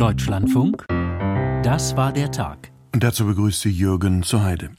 [0.00, 0.86] Deutschlandfunk,
[1.62, 2.70] das war der Tag.
[2.94, 4.70] Und dazu begrüßt sie Jürgen zur Heide.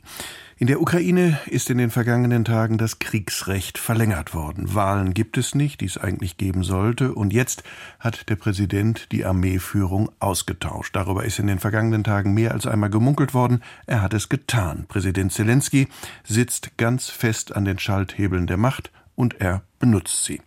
[0.58, 4.74] In der Ukraine ist in den vergangenen Tagen das Kriegsrecht verlängert worden.
[4.74, 7.14] Wahlen gibt es nicht, die es eigentlich geben sollte.
[7.14, 7.62] Und jetzt
[8.00, 10.96] hat der Präsident die Armeeführung ausgetauscht.
[10.96, 13.62] Darüber ist in den vergangenen Tagen mehr als einmal gemunkelt worden.
[13.86, 14.86] Er hat es getan.
[14.88, 15.88] Präsident Zelensky
[16.24, 20.42] sitzt ganz fest an den Schalthebeln der Macht und er benutzt sie.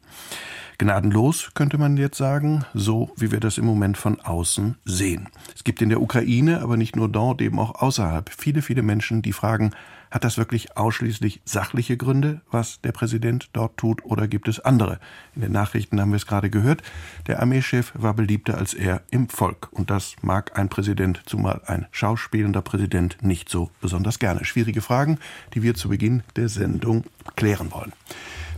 [0.79, 5.29] Gnadenlos, könnte man jetzt sagen, so wie wir das im Moment von außen sehen.
[5.55, 9.23] Es gibt in der Ukraine, aber nicht nur dort, eben auch außerhalb, viele, viele Menschen,
[9.23, 9.71] die fragen,
[10.11, 15.01] hat das wirklich ausschließlich sachliche Gründe, was der Präsident dort tut, oder gibt es andere?
[15.35, 16.83] In den Nachrichten haben wir es gerade gehört.
[17.27, 19.69] Der Armeechef war beliebter als er im Volk.
[19.73, 24.45] Und das mag ein Präsident, zumal ein schauspielender Präsident, nicht so besonders gerne.
[24.45, 25.19] Schwierige Fragen,
[25.55, 27.05] die wir zu Beginn der Sendung
[27.35, 27.93] klären wollen.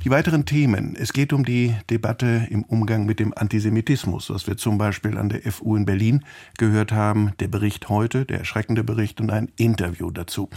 [0.06, 0.95] Die weiteren Themen.
[0.95, 5.30] Es geht um die Debatte im Umgang mit dem Antisemitismus, was wir zum Beispiel an
[5.30, 6.24] der FU in Berlin
[6.59, 7.32] gehört haben.
[7.41, 10.49] Der Bericht heute, der erschreckende Bericht und ein Interview dazu.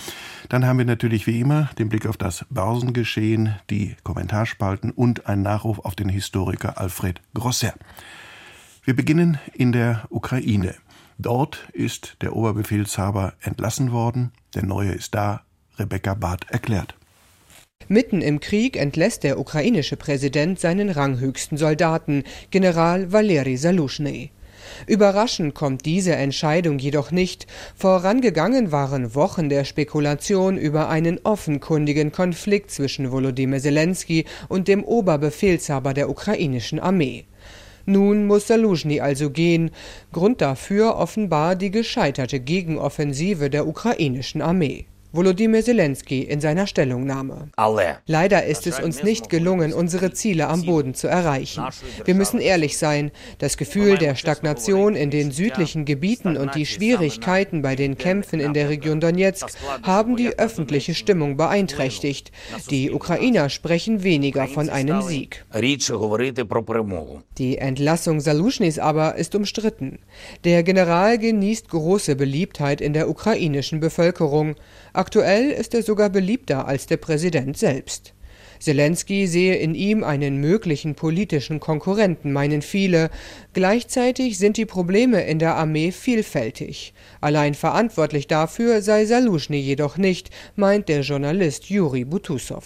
[0.50, 5.42] Dann haben wir natürlich wie immer den Blick auf das Börsengeschehen, die Kommentarspalten und einen
[5.42, 7.74] Nachruf auf den Historiker Alfred Grosser.
[8.84, 10.76] Wir beginnen in der Ukraine.
[11.18, 14.32] Dort ist der Oberbefehlshaber entlassen worden.
[14.54, 15.42] Der neue ist da.
[15.80, 16.99] Rebecca Barth erklärt.
[17.92, 24.30] Mitten im Krieg entlässt der ukrainische Präsident seinen ranghöchsten Soldaten, General Valeri Saluschny.
[24.86, 27.48] Überraschend kommt diese Entscheidung jedoch nicht.
[27.76, 35.96] Vorangegangen waren Wochen der Spekulation über einen offenkundigen Konflikt zwischen Volodymyr Zelensky und dem Oberbefehlshaber
[35.96, 37.26] der ukrainischen Armee.
[37.88, 39.72] Nun muss Saluschny also gehen.
[40.14, 44.86] Grund dafür offenbar die gescheiterte Gegenoffensive der ukrainischen Armee.
[45.12, 47.50] Volodymyr Zelensky in seiner Stellungnahme.
[48.06, 51.64] Leider ist es uns nicht gelungen, unsere Ziele am Boden zu erreichen.
[52.06, 53.10] Wir müssen ehrlich sein.
[53.40, 58.54] Das Gefühl der Stagnation in den südlichen Gebieten und die Schwierigkeiten bei den Kämpfen in
[58.54, 59.48] der Region Donetsk
[59.82, 62.32] haben die öffentliche Stimmung beeinträchtigt.
[62.70, 65.44] Die Ukrainer sprechen weniger von einem Sieg.
[67.38, 70.00] Die Entlassung Saluschnys aber ist umstritten.
[70.44, 74.56] Der General genießt große Beliebtheit in der ukrainischen Bevölkerung.
[74.94, 78.14] Aktuell ist er sogar beliebter als der Präsident selbst.
[78.60, 83.10] Zelensky sehe in ihm einen möglichen politischen Konkurrenten, meinen viele.
[83.54, 86.94] Gleichzeitig sind die Probleme in der Armee vielfältig.
[87.22, 92.64] Allein verantwortlich dafür sei Saluschny jedoch nicht, meint der Journalist Juri Butussow.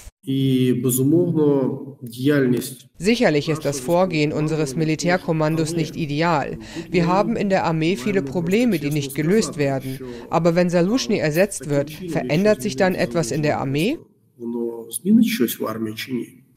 [2.97, 6.57] Sicherlich ist das Vorgehen unseres Militärkommandos nicht ideal.
[6.89, 9.99] Wir haben in der Armee viele Probleme, die nicht gelöst werden.
[10.29, 13.97] Aber wenn Saluschny ersetzt wird, verändert sich dann etwas in der Armee?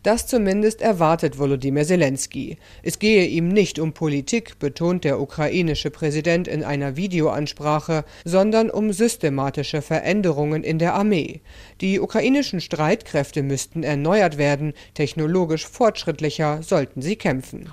[0.03, 2.59] Das zumindest erwartet Volodymyr Zelensky.
[2.84, 8.92] Es gehe ihm nicht um Politik, betont der ukrainische Präsident in einer Videoansprache, sondern um
[8.92, 11.41] systematische Veränderungen in der Armee.
[11.81, 17.69] Die ukrainischen Streitkräfte müssten erneuert werden, technologisch fortschrittlicher sollten sie kämpfen.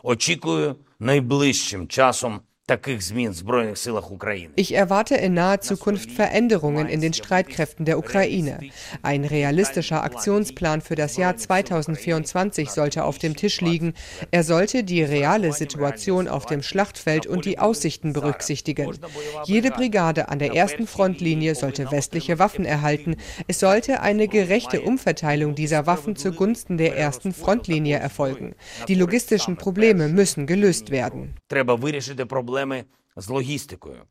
[2.71, 4.19] Очікую найближчим часом
[4.57, 8.59] ich erwarte in naher Zukunft Veränderungen in den Streitkräften der Ukraine.
[9.03, 13.95] Ein realistischer Aktionsplan für das Jahr 2024 sollte auf dem Tisch liegen.
[14.31, 18.99] Er sollte die reale Situation auf dem Schlachtfeld und die Aussichten berücksichtigen.
[19.45, 23.17] Jede Brigade an der ersten Frontlinie sollte westliche Waffen erhalten.
[23.47, 28.55] Es sollte eine gerechte Umverteilung dieser Waffen zugunsten der ersten Frontlinie erfolgen.
[28.89, 31.35] Die logistischen Probleme müssen gelöst werden.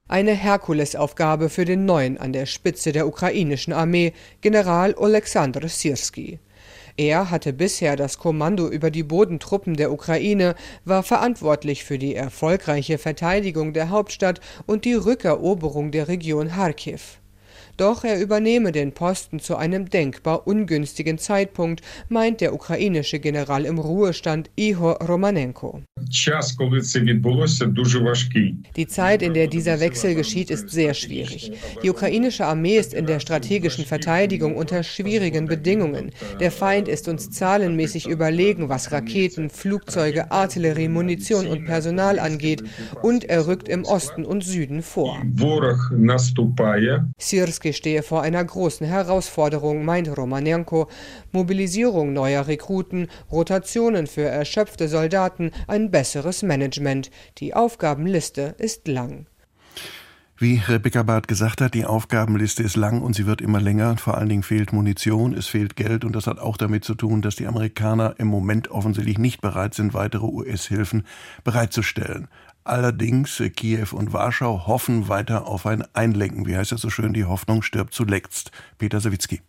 [0.06, 6.38] Eine Herkulesaufgabe für den neuen an der Spitze der ukrainischen Armee, General Oleksandr Sirski.
[6.96, 10.54] Er hatte bisher das Kommando über die Bodentruppen der Ukraine,
[10.84, 17.21] war verantwortlich für die erfolgreiche Verteidigung der Hauptstadt und die Rückeroberung der Region Kharkiv.
[17.76, 23.78] Doch er übernehme den Posten zu einem denkbar ungünstigen Zeitpunkt, meint der ukrainische General im
[23.78, 25.82] Ruhestand Ihor Romanenko.
[28.76, 31.52] Die Zeit, in der dieser Wechsel geschieht, ist sehr schwierig.
[31.82, 36.10] Die ukrainische Armee ist in der strategischen Verteidigung unter schwierigen Bedingungen.
[36.40, 42.62] Der Feind ist uns zahlenmäßig überlegen, was Raketen, Flugzeuge, Artillerie, Munition und Personal angeht,
[43.02, 45.22] und er rückt im Osten und Süden vor.
[47.18, 50.88] Sirsk Zelensky stehe vor einer großen Herausforderung, meint Romanenko.
[51.30, 57.10] Mobilisierung neuer Rekruten, Rotationen für erschöpfte Soldaten, ein besseres Management.
[57.38, 59.26] Die Aufgabenliste ist lang.
[60.38, 63.96] Wie Rebecca Barth gesagt hat, die Aufgabenliste ist lang und sie wird immer länger.
[63.96, 67.22] Vor allen Dingen fehlt Munition, es fehlt Geld und das hat auch damit zu tun,
[67.22, 71.04] dass die Amerikaner im Moment offensichtlich nicht bereit sind, weitere US-Hilfen
[71.44, 72.26] bereitzustellen.
[72.64, 76.46] Allerdings äh, Kiew und Warschau hoffen weiter auf ein Einlenken.
[76.46, 77.12] Wie heißt das so schön?
[77.12, 78.52] Die Hoffnung stirbt zuletzt.
[78.78, 79.42] Peter Sawicki.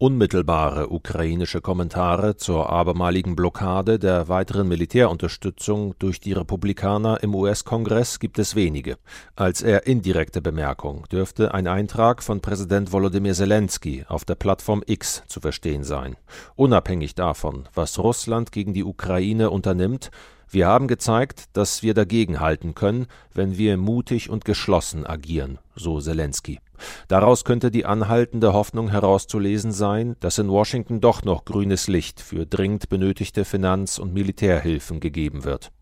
[0.00, 8.38] Unmittelbare ukrainische Kommentare zur abermaligen Blockade der weiteren Militärunterstützung durch die Republikaner im US-Kongress gibt
[8.38, 8.96] es wenige.
[9.34, 15.24] Als eher indirekte Bemerkung dürfte ein Eintrag von Präsident Volodymyr Zelensky auf der Plattform X
[15.26, 16.16] zu verstehen sein.
[16.54, 20.12] Unabhängig davon, was Russland gegen die Ukraine unternimmt,
[20.50, 26.60] wir haben gezeigt, dass wir dagegenhalten können, wenn wir mutig und geschlossen agieren, so Zelensky.
[27.08, 32.46] Daraus könnte die anhaltende Hoffnung herauszulesen sein, dass in Washington doch noch grünes Licht für
[32.46, 35.72] dringend benötigte Finanz- und Militärhilfen gegeben wird.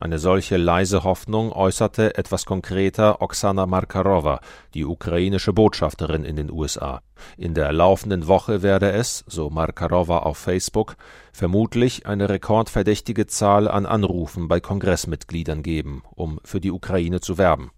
[0.00, 4.40] Eine solche leise Hoffnung äußerte etwas konkreter Oksana Markarova,
[4.74, 7.00] die ukrainische Botschafterin in den USA.
[7.36, 10.96] In der laufenden Woche werde es, so Markarova auf Facebook,
[11.32, 17.70] vermutlich eine rekordverdächtige Zahl an Anrufen bei Kongressmitgliedern geben, um für die Ukraine zu werben.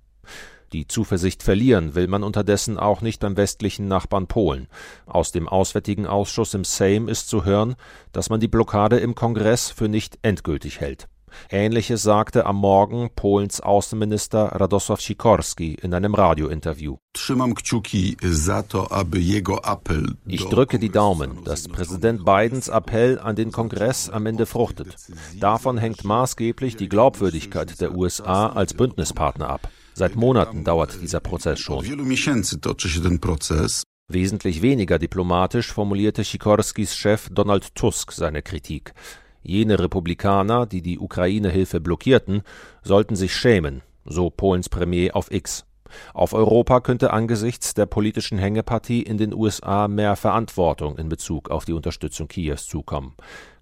[0.72, 4.68] Die Zuversicht verlieren will man unterdessen auch nicht beim westlichen Nachbarn Polen.
[5.06, 7.76] Aus dem Auswärtigen Ausschuss im Sejm ist zu hören,
[8.12, 11.08] dass man die Blockade im Kongress für nicht endgültig hält.
[11.50, 16.96] Ähnliches sagte am Morgen Polens Außenminister Radosław Sikorski in einem Radiointerview.
[20.26, 24.96] Ich drücke die Daumen, dass Präsident Bidens Appell an den Kongress am Ende fruchtet.
[25.38, 29.68] Davon hängt maßgeblich die Glaubwürdigkeit der USA als Bündnispartner ab.
[29.98, 31.82] Seit Monaten dauert dieser Prozess schon.
[34.08, 38.92] Wesentlich weniger diplomatisch formulierte Sikorskis Chef Donald Tusk seine Kritik.
[39.42, 42.42] Jene Republikaner, die die Ukraine-Hilfe blockierten,
[42.82, 45.64] sollten sich schämen, so Polens Premier auf X.
[46.12, 51.64] Auf Europa könnte angesichts der politischen Hängepartie in den USA mehr Verantwortung in Bezug auf
[51.64, 53.14] die Unterstützung Kiews zukommen.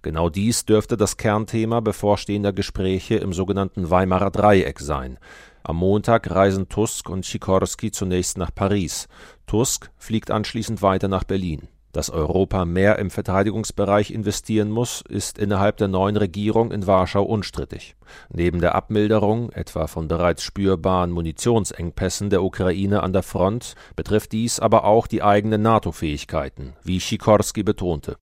[0.03, 5.19] Genau dies dürfte das Kernthema bevorstehender Gespräche im sogenannten Weimarer Dreieck sein.
[5.67, 9.09] Am Montag reisen Tusk und Sikorski zunächst nach Paris.
[9.47, 11.69] Tusk fliegt anschließend weiter nach Berlin.
[11.95, 17.95] Dass Europa mehr im Verteidigungsbereich investieren muss, ist innerhalb der neuen Regierung in Warschau unstrittig.
[18.31, 24.59] Neben der Abmilderung etwa von bereits spürbaren Munitionsengpässen der Ukraine an der Front betrifft dies
[24.59, 28.17] aber auch die eigenen NATO-Fähigkeiten, wie Sikorski betonte.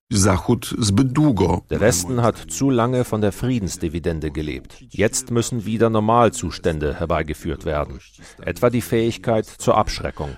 [1.71, 4.85] Der Westen hat zu lange von der Friedensdividende gelebt.
[4.91, 8.01] Jetzt müssen wieder Normalzustände herbeigeführt werden,
[8.43, 10.37] etwa die Fähigkeit zur Abschreckung.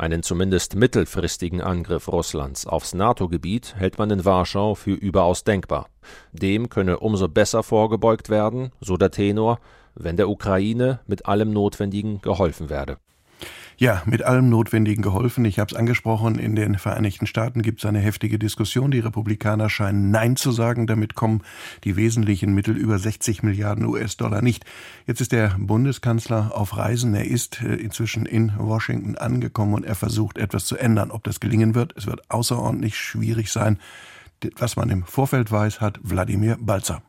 [0.00, 5.90] Einen zumindest mittelfristigen Angriff Russlands aufs NATO-Gebiet hält man in Warschau für überaus denkbar.
[6.32, 9.60] Dem könne umso besser vorgebeugt werden, so der Tenor,
[9.94, 12.96] wenn der Ukraine mit allem Notwendigen geholfen werde.
[13.80, 15.42] Ja, mit allem Notwendigen geholfen.
[15.46, 18.90] Ich habe es angesprochen, in den Vereinigten Staaten gibt es eine heftige Diskussion.
[18.90, 20.86] Die Republikaner scheinen Nein zu sagen.
[20.86, 21.40] Damit kommen
[21.84, 24.66] die wesentlichen Mittel über 60 Milliarden US-Dollar nicht.
[25.06, 27.14] Jetzt ist der Bundeskanzler auf Reisen.
[27.14, 31.10] Er ist äh, inzwischen in Washington angekommen und er versucht etwas zu ändern.
[31.10, 33.78] Ob das gelingen wird, es wird außerordentlich schwierig sein.
[34.58, 37.00] Was man im Vorfeld weiß, hat Wladimir Balzer.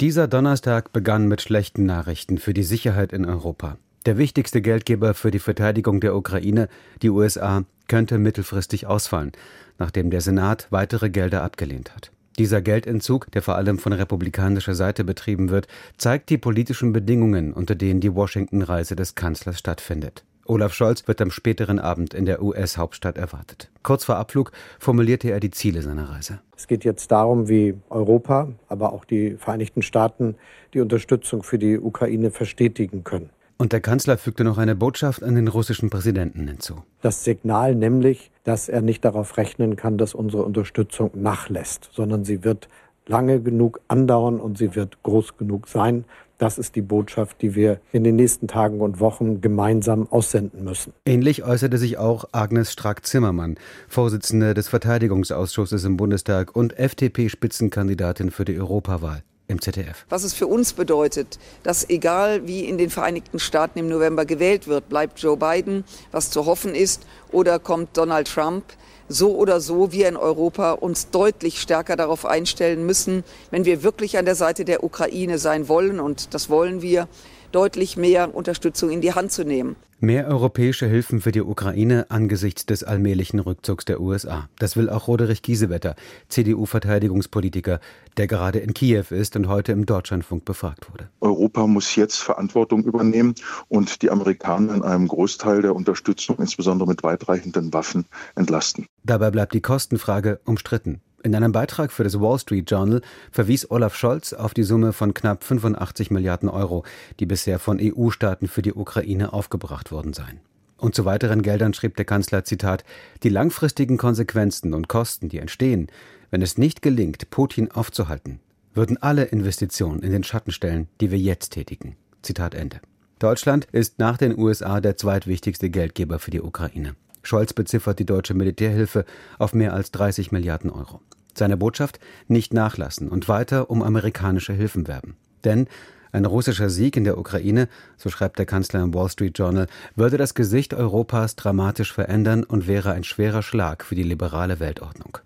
[0.00, 3.78] Dieser Donnerstag begann mit schlechten Nachrichten für die Sicherheit in Europa.
[4.06, 6.68] Der wichtigste Geldgeber für die Verteidigung der Ukraine,
[7.02, 9.32] die USA, könnte mittelfristig ausfallen,
[9.78, 12.10] nachdem der Senat weitere Gelder abgelehnt hat.
[12.38, 15.66] Dieser Geldentzug, der vor allem von republikanischer Seite betrieben wird,
[15.98, 20.24] zeigt die politischen Bedingungen, unter denen die Washington-Reise des Kanzlers stattfindet.
[20.46, 23.70] Olaf Scholz wird am späteren Abend in der US-Hauptstadt erwartet.
[23.82, 26.40] Kurz vor Abflug formulierte er die Ziele seiner Reise.
[26.56, 30.36] Es geht jetzt darum, wie Europa, aber auch die Vereinigten Staaten
[30.72, 33.28] die Unterstützung für die Ukraine verstetigen können.
[33.60, 36.82] Und der Kanzler fügte noch eine Botschaft an den russischen Präsidenten hinzu.
[37.02, 42.42] Das Signal nämlich, dass er nicht darauf rechnen kann, dass unsere Unterstützung nachlässt, sondern sie
[42.42, 42.70] wird
[43.06, 46.06] lange genug andauern und sie wird groß genug sein.
[46.38, 50.94] Das ist die Botschaft, die wir in den nächsten Tagen und Wochen gemeinsam aussenden müssen.
[51.04, 53.56] Ähnlich äußerte sich auch Agnes Strack-Zimmermann,
[53.88, 60.06] Vorsitzende des Verteidigungsausschusses im Bundestag und FDP-Spitzenkandidatin für die Europawahl im ZDF.
[60.08, 64.66] Was es für uns bedeutet, dass egal wie in den Vereinigten Staaten im November gewählt
[64.66, 68.64] wird, bleibt Joe Biden, was zu hoffen ist, oder kommt Donald Trump,
[69.08, 74.16] so oder so wir in Europa uns deutlich stärker darauf einstellen müssen, wenn wir wirklich
[74.16, 77.08] an der Seite der Ukraine sein wollen, und das wollen wir,
[77.52, 79.76] deutlich mehr Unterstützung in die Hand zu nehmen.
[80.02, 84.48] Mehr europäische Hilfen für die Ukraine angesichts des allmählichen Rückzugs der USA.
[84.58, 85.94] Das will auch Roderich Giesewetter,
[86.28, 87.80] CDU-Verteidigungspolitiker,
[88.16, 91.10] der gerade in Kiew ist und heute im Deutschlandfunk befragt wurde.
[91.20, 93.34] Europa muss jetzt Verantwortung übernehmen
[93.68, 98.86] und die Amerikaner in einem Großteil der Unterstützung, insbesondere mit weitreichenden Waffen, entlasten.
[99.04, 101.02] Dabei bleibt die Kostenfrage umstritten.
[101.22, 105.12] In einem Beitrag für das Wall Street Journal verwies Olaf Scholz auf die Summe von
[105.12, 106.84] knapp 85 Milliarden Euro,
[107.18, 110.40] die bisher von EU-Staaten für die Ukraine aufgebracht worden seien.
[110.78, 112.84] Und zu weiteren Geldern schrieb der Kanzler Zitat
[113.22, 115.88] Die langfristigen Konsequenzen und Kosten, die entstehen,
[116.30, 118.40] wenn es nicht gelingt, Putin aufzuhalten,
[118.72, 121.96] würden alle Investitionen in den Schatten stellen, die wir jetzt tätigen.
[122.22, 122.80] Zitat Ende.
[123.18, 126.94] Deutschland ist nach den USA der zweitwichtigste Geldgeber für die Ukraine.
[127.22, 129.04] Scholz beziffert die deutsche Militärhilfe
[129.38, 131.00] auf mehr als 30 Milliarden Euro.
[131.34, 135.16] Seine Botschaft nicht nachlassen und weiter um amerikanische Hilfen werben.
[135.44, 135.68] Denn
[136.12, 140.16] ein russischer Sieg in der Ukraine, so schreibt der Kanzler im Wall Street Journal, würde
[140.16, 145.18] das Gesicht Europas dramatisch verändern und wäre ein schwerer Schlag für die liberale Weltordnung.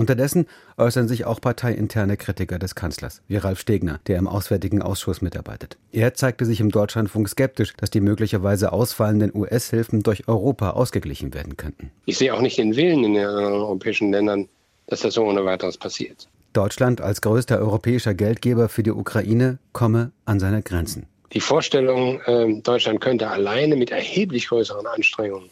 [0.00, 0.46] Unterdessen
[0.78, 5.76] äußern sich auch parteiinterne Kritiker des Kanzlers, wie Ralf Stegner, der im Auswärtigen Ausschuss mitarbeitet.
[5.92, 11.58] Er zeigte sich im Deutschlandfunk skeptisch, dass die möglicherweise ausfallenden US-Hilfen durch Europa ausgeglichen werden
[11.58, 11.90] könnten.
[12.06, 14.48] Ich sehe auch nicht den Willen in den anderen europäischen Ländern,
[14.86, 16.28] dass das so ohne weiteres passiert.
[16.54, 21.08] Deutschland als größter europäischer Geldgeber für die Ukraine komme an seine Grenzen.
[21.34, 25.50] Die Vorstellung, ähm, Deutschland könnte alleine mit erheblich größeren Anstrengungen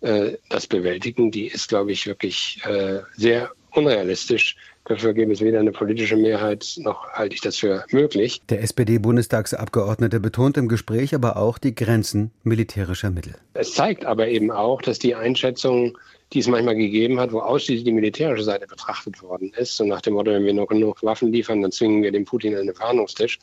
[0.00, 4.56] äh, das bewältigen, die ist, glaube ich, wirklich äh, sehr unrealistisch.
[4.86, 8.40] Dafür gäbe es weder eine politische Mehrheit noch halte ich das für möglich.
[8.48, 13.34] Der SPD-Bundestagsabgeordnete betont im Gespräch aber auch die Grenzen militärischer Mittel.
[13.54, 15.96] Es zeigt aber eben auch, dass die Einschätzung,
[16.32, 20.00] die es manchmal gegeben hat, wo ausschließlich die militärische Seite betrachtet worden ist, so nach
[20.00, 22.74] dem Motto, wenn wir noch genug Waffen liefern, dann zwingen wir den Putin an den
[22.74, 23.38] Verhandlungstisch,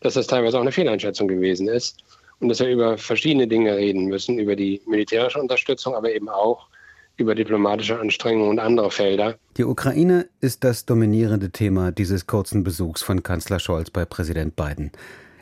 [0.00, 1.98] dass das teilweise auch eine Fehleinschätzung gewesen ist
[2.40, 6.68] und dass wir über verschiedene Dinge reden müssen, über die militärische Unterstützung, aber eben auch
[7.16, 9.36] über diplomatische Anstrengungen und andere Felder.
[9.56, 14.92] Die Ukraine ist das dominierende Thema dieses kurzen Besuchs von Kanzler Scholz bei Präsident Biden.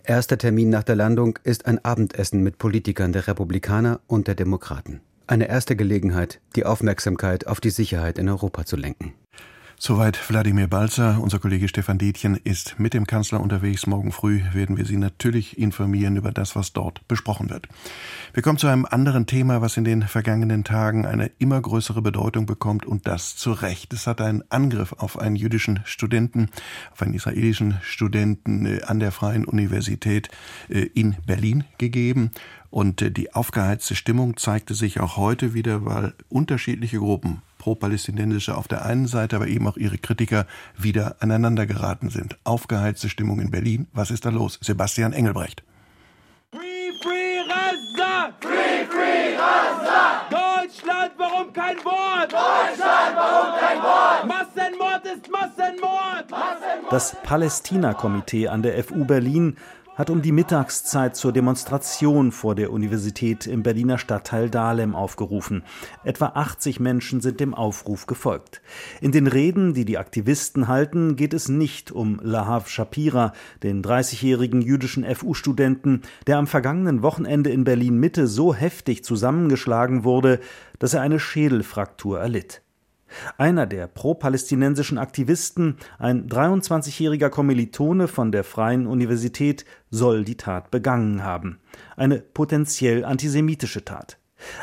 [0.04, 5.00] Erster Termin nach der Landung ist ein Abendessen mit Politikern der Republikaner und der Demokraten.
[5.26, 9.14] Eine erste Gelegenheit, die Aufmerksamkeit auf die Sicherheit in Europa zu lenken.
[9.76, 11.18] Soweit Wladimir Balzer.
[11.20, 13.86] Unser Kollege Stefan Detjen ist mit dem Kanzler unterwegs.
[13.86, 17.66] Morgen früh werden wir Sie natürlich informieren über das, was dort besprochen wird.
[18.32, 22.46] Wir kommen zu einem anderen Thema, was in den vergangenen Tagen eine immer größere Bedeutung
[22.46, 23.92] bekommt und das zu Recht.
[23.92, 26.50] Es hat einen Angriff auf einen jüdischen Studenten,
[26.92, 30.28] auf einen israelischen Studenten äh, an der Freien Universität
[30.68, 32.30] äh, in Berlin gegeben.
[32.74, 38.66] Und äh, die aufgeheizte Stimmung zeigte sich auch heute wieder, weil unterschiedliche Gruppen pro-palästinensische auf
[38.66, 40.44] der einen Seite, aber eben auch ihre Kritiker
[40.76, 42.36] wieder aneinander geraten sind.
[42.42, 43.86] Aufgeheizte Stimmung in Berlin.
[43.92, 44.58] Was ist da los?
[44.60, 45.62] Sebastian Engelbrecht.
[46.50, 48.32] Free, free, Gaza!
[48.40, 50.26] Free, free, Gaza!
[50.28, 52.32] Deutschland, warum kein Wort?
[52.32, 54.26] Deutschland, warum kein Wort?
[54.26, 56.28] Massenmord ist Massenmord!
[56.28, 56.92] Massenmord!
[56.92, 59.58] Das Palästina-Komitee an der FU Berlin
[59.94, 65.62] hat um die Mittagszeit zur Demonstration vor der Universität im Berliner Stadtteil Dahlem aufgerufen.
[66.02, 68.60] Etwa 80 Menschen sind dem Aufruf gefolgt.
[69.00, 73.32] In den Reden, die die Aktivisten halten, geht es nicht um Lahav Shapira,
[73.62, 80.40] den 30-jährigen jüdischen FU-Studenten, der am vergangenen Wochenende in Berlin Mitte so heftig zusammengeschlagen wurde,
[80.80, 82.63] dass er eine Schädelfraktur erlitt.
[83.38, 91.24] Einer der pro-palästinensischen Aktivisten, ein 23-jähriger Kommilitone von der Freien Universität, soll die Tat begangen
[91.24, 91.60] haben.
[91.96, 94.18] Eine potenziell antisemitische Tat.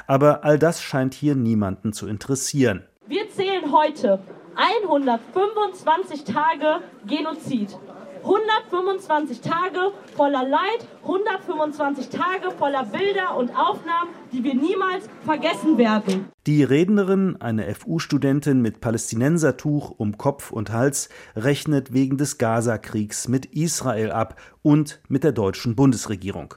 [0.07, 2.83] Aber all das scheint hier niemanden zu interessieren.
[3.07, 4.19] Wir zählen heute
[4.55, 7.77] 125 Tage Genozid.
[8.23, 16.27] 125 Tage voller Leid, 125 Tage voller Bilder und Aufnahmen, die wir niemals vergessen werden.
[16.47, 23.47] Die Rednerin, eine FU-Studentin mit Palästinensertuch um Kopf und Hals, rechnet wegen des Gaza-Kriegs mit
[23.47, 26.53] Israel ab und mit der deutschen Bundesregierung.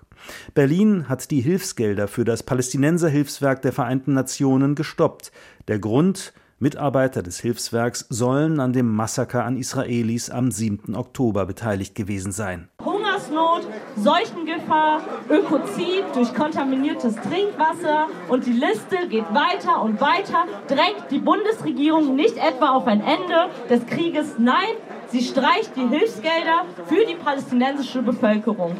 [0.54, 5.32] Berlin hat die Hilfsgelder für das Palästinenserhilfswerk der Vereinten Nationen gestoppt.
[5.68, 10.94] Der Grund Mitarbeiter des Hilfswerks sollen an dem Massaker an Israelis am 7.
[10.94, 12.68] Oktober beteiligt gewesen sein.
[12.84, 20.46] Hungersnot, Seuchengefahr, Ökozid durch kontaminiertes Trinkwasser und die Liste geht weiter und weiter.
[20.68, 24.36] Drängt die Bundesregierung nicht etwa auf ein Ende des Krieges?
[24.38, 24.76] Nein,
[25.08, 28.76] sie streicht die Hilfsgelder für die palästinensische Bevölkerung.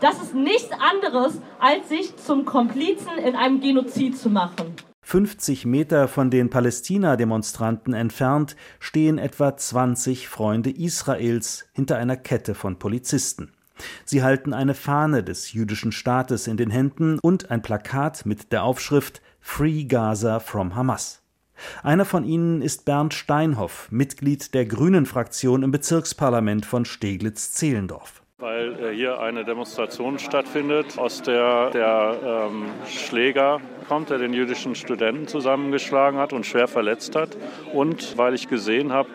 [0.00, 4.76] Das ist nichts anderes, als sich zum Komplizen in einem Genozid zu machen.
[5.04, 12.78] 50 Meter von den Palästina-Demonstranten entfernt stehen etwa 20 Freunde Israels hinter einer Kette von
[12.78, 13.52] Polizisten.
[14.06, 18.64] Sie halten eine Fahne des jüdischen Staates in den Händen und ein Plakat mit der
[18.64, 21.20] Aufschrift Free Gaza from Hamas.
[21.82, 28.94] Einer von ihnen ist Bernd Steinhoff, Mitglied der Grünen-Fraktion im Bezirksparlament von Steglitz-Zehlendorf weil äh,
[28.94, 33.58] hier eine Demonstration stattfindet, aus der der ähm, Schläger
[33.88, 37.30] kommt, der den jüdischen Studenten zusammengeschlagen hat und schwer verletzt hat.
[37.72, 39.08] Und weil ich gesehen habe,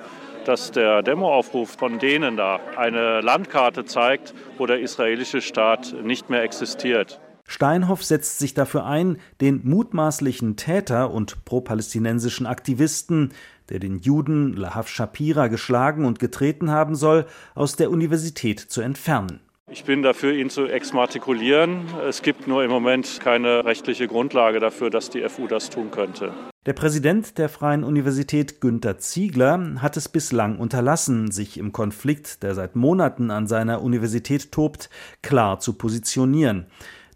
[0.45, 6.41] dass der Demoaufruf von denen da eine Landkarte zeigt, wo der israelische Staat nicht mehr
[6.41, 7.21] existiert.
[7.45, 13.33] Steinhoff setzt sich dafür ein, den mutmaßlichen Täter und pro-palästinensischen Aktivisten,
[13.69, 19.41] der den Juden Lahav Shapira geschlagen und getreten haben soll, aus der Universität zu entfernen.
[19.71, 21.81] Ich bin dafür, ihn zu exmatrikulieren.
[22.07, 26.33] Es gibt nur im Moment keine rechtliche Grundlage dafür, dass die FU das tun könnte.
[26.65, 32.55] Der Präsident der Freien Universität Günter Ziegler hat es bislang unterlassen, sich im Konflikt, der
[32.55, 34.89] seit Monaten an seiner Universität tobt,
[35.21, 36.65] klar zu positionieren.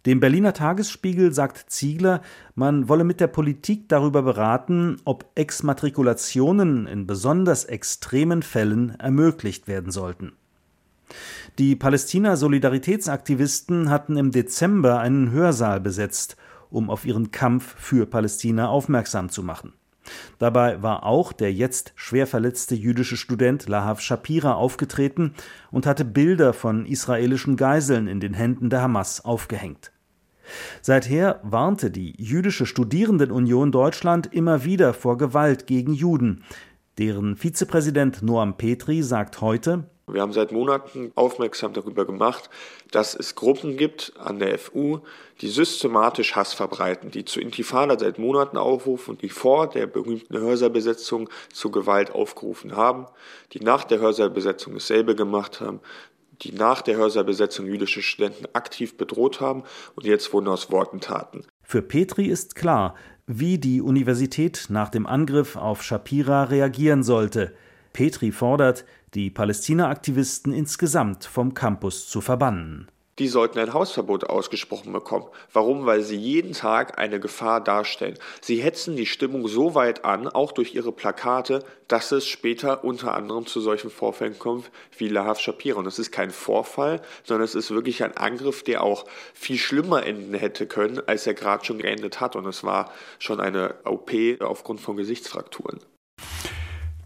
[0.06, 2.22] Dem Berliner Tagesspiegel sagt Ziegler,
[2.56, 9.92] man wolle mit der Politik darüber beraten, ob Exmatrikulationen in besonders extremen Fällen ermöglicht werden
[9.92, 10.34] sollten.
[11.58, 16.36] Die Palästina-Solidaritätsaktivisten hatten im Dezember einen Hörsaal besetzt,
[16.70, 19.72] um auf ihren Kampf für Palästina aufmerksam zu machen.
[20.38, 25.34] Dabei war auch der jetzt schwer verletzte jüdische Student Lahav Shapira aufgetreten
[25.72, 29.93] und hatte Bilder von israelischen Geiseln in den Händen der Hamas aufgehängt.
[30.82, 36.44] Seither warnte die jüdische Studierendenunion Deutschland immer wieder vor Gewalt gegen Juden.
[36.98, 42.50] Deren Vizepräsident Noam Petri sagt heute, wir haben seit Monaten aufmerksam darüber gemacht,
[42.92, 45.00] dass es Gruppen gibt an der FU,
[45.40, 50.38] die systematisch Hass verbreiten, die zu Intifada seit Monaten aufrufen und die vor der berühmten
[50.38, 53.06] Hörsaalbesetzung zu Gewalt aufgerufen haben,
[53.54, 55.80] die nach der Hörsaalbesetzung dasselbe gemacht haben,
[56.42, 59.63] die nach der Hörsaalbesetzung jüdische Studenten aktiv bedroht haben
[59.96, 61.46] und jetzt wurden aus Worten Taten.
[61.62, 67.54] Für Petri ist klar, wie die Universität nach dem Angriff auf Shapira reagieren sollte.
[67.94, 72.90] Petri fordert, die Palästina-Aktivisten insgesamt vom Campus zu verbannen.
[73.20, 75.27] Die sollten ein Hausverbot ausgesprochen bekommen.
[75.51, 75.86] Warum?
[75.86, 78.17] Weil sie jeden Tag eine Gefahr darstellen.
[78.41, 83.13] Sie hetzen die Stimmung so weit an, auch durch ihre Plakate, dass es später unter
[83.13, 85.77] anderem zu solchen Vorfällen kommt wie Lahav Shapira.
[85.77, 89.05] Und es ist kein Vorfall, sondern es ist wirklich ein Angriff, der auch
[89.36, 92.36] viel schlimmer enden hätte können, als er gerade schon geendet hat.
[92.36, 95.80] Und es war schon eine OP aufgrund von Gesichtsfrakturen.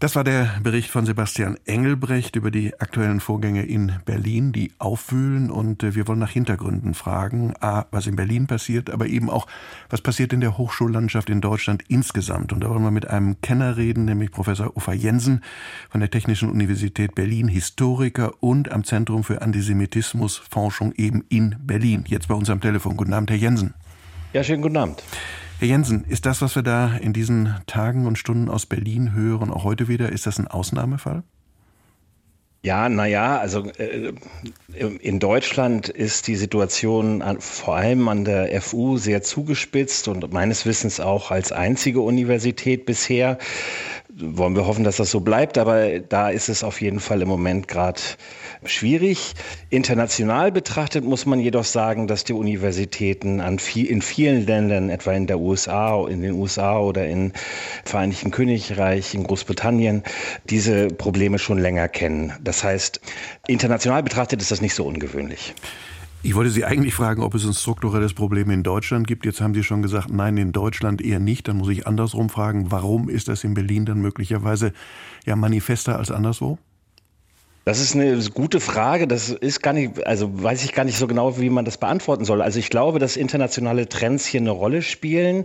[0.00, 5.50] Das war der Bericht von Sebastian Engelbrecht über die aktuellen Vorgänge in Berlin, die aufwühlen.
[5.50, 7.54] Und äh, wir wollen nach Hintergründen fragen.
[7.58, 9.48] A, was in Berlin passiert, aber eben auch,
[9.90, 12.52] was passiert in der Hochschullandschaft in Deutschland insgesamt.
[12.52, 15.42] Und da wollen wir mit einem Kenner reden, nämlich Professor Uffa Jensen
[15.90, 22.04] von der Technischen Universität Berlin, Historiker und am Zentrum für Antisemitismusforschung eben in Berlin.
[22.06, 22.96] Jetzt bei uns am Telefon.
[22.96, 23.74] Guten Abend, Herr Jensen.
[24.32, 25.02] Ja, schönen guten Abend.
[25.58, 29.50] Herr Jensen, ist das, was wir da in diesen Tagen und Stunden aus Berlin hören,
[29.50, 31.24] auch heute wieder, ist das ein Ausnahmefall?
[32.62, 34.12] Ja, naja, also äh,
[34.74, 40.64] in Deutschland ist die Situation an, vor allem an der FU sehr zugespitzt und meines
[40.64, 43.38] Wissens auch als einzige Universität bisher.
[44.10, 47.28] Wollen wir hoffen, dass das so bleibt, aber da ist es auf jeden Fall im
[47.28, 48.00] Moment gerade
[48.64, 49.34] schwierig.
[49.68, 55.12] International betrachtet muss man jedoch sagen, dass die Universitäten an viel, in vielen Ländern, etwa
[55.12, 57.32] in der USA, in den USA oder im
[57.84, 60.02] Vereinigten Königreich, in Großbritannien,
[60.48, 62.32] diese Probleme schon länger kennen.
[62.42, 63.00] Das heißt,
[63.46, 65.54] international betrachtet ist das nicht so ungewöhnlich.
[66.20, 69.24] Ich wollte Sie eigentlich fragen, ob es ein strukturelles Problem in Deutschland gibt.
[69.24, 71.46] Jetzt haben Sie schon gesagt, nein, in Deutschland eher nicht.
[71.46, 74.72] Dann muss ich andersrum fragen, warum ist das in Berlin dann möglicherweise
[75.24, 76.58] ja manifester als anderswo?
[77.64, 79.06] Das ist eine gute Frage.
[79.06, 82.24] Das ist gar nicht, also weiß ich gar nicht so genau, wie man das beantworten
[82.24, 82.40] soll.
[82.40, 85.44] Also ich glaube, dass internationale Trends hier eine Rolle spielen,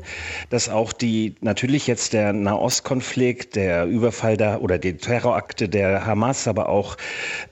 [0.49, 6.47] dass auch die, natürlich jetzt der Nahostkonflikt, der Überfall da oder die Terrorakte der Hamas,
[6.47, 6.95] aber auch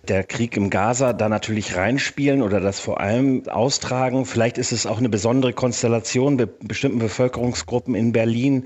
[0.07, 4.25] der Krieg im Gaza da natürlich reinspielen oder das vor allem austragen.
[4.25, 8.63] Vielleicht ist es auch eine besondere Konstellation bei bestimmten Bevölkerungsgruppen in Berlin,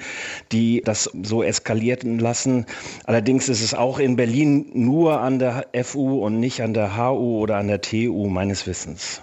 [0.52, 2.68] die das so eskalierten lassen.
[3.06, 7.40] Allerdings ist es auch in Berlin nur an der FU und nicht an der HU
[7.40, 9.22] oder an der TU meines Wissens.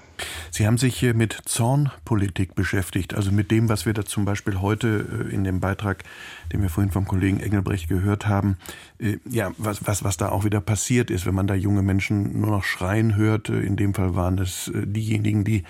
[0.51, 4.61] Sie haben sich hier mit Zornpolitik beschäftigt, also mit dem, was wir da zum Beispiel
[4.61, 6.05] heute äh, in dem Beitrag,
[6.53, 8.57] den wir vorhin vom Kollegen Engelbrecht gehört haben,
[8.99, 12.41] äh, ja, was, was, was da auch wieder passiert ist, wenn man da junge Menschen
[12.41, 13.49] nur noch schreien hört.
[13.49, 15.65] In dem Fall waren es äh, diejenigen, die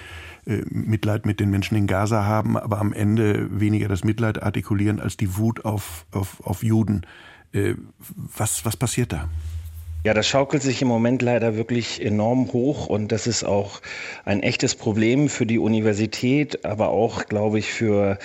[0.45, 5.17] Mitleid mit den Menschen in Gaza haben, aber am Ende weniger das Mitleid artikulieren als
[5.17, 7.03] die Wut auf, auf, auf Juden.
[8.17, 9.29] Was, was passiert da?
[10.05, 13.81] Ja, das schaukelt sich im Moment leider wirklich enorm hoch und das ist auch
[14.25, 18.19] ein echtes Problem für die Universität, aber auch, glaube ich, für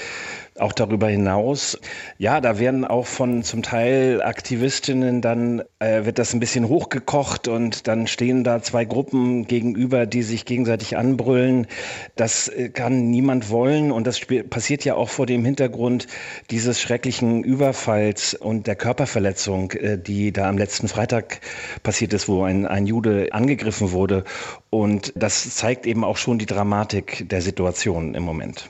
[0.60, 1.80] auch darüber hinaus,
[2.18, 7.48] ja, da werden auch von zum Teil Aktivistinnen dann, äh, wird das ein bisschen hochgekocht
[7.48, 11.68] und dann stehen da zwei Gruppen gegenüber, die sich gegenseitig anbrüllen.
[12.16, 16.08] Das äh, kann niemand wollen und das passiert ja auch vor dem Hintergrund
[16.50, 21.42] dieses schrecklichen Überfalls und der Körperverletzung, äh, die da am letzten Freitag
[21.84, 24.24] passiert ist, wo ein, ein Jude angegriffen wurde.
[24.70, 28.70] Und das zeigt eben auch schon die Dramatik der Situation im Moment.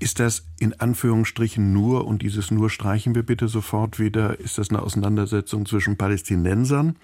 [0.00, 4.70] Ist das in Anführungsstrichen nur, und dieses nur streichen wir bitte sofort wieder, ist das
[4.70, 6.96] eine Auseinandersetzung zwischen Palästinensern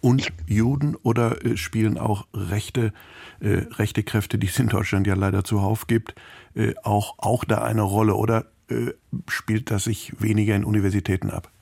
[0.00, 2.92] und Juden oder äh, spielen auch rechte,
[3.38, 6.16] äh, rechte Kräfte, die es in Deutschland ja leider zuhauf gibt,
[6.56, 8.94] äh, auch, auch da eine Rolle oder äh,
[9.28, 11.52] spielt das sich weniger in Universitäten ab?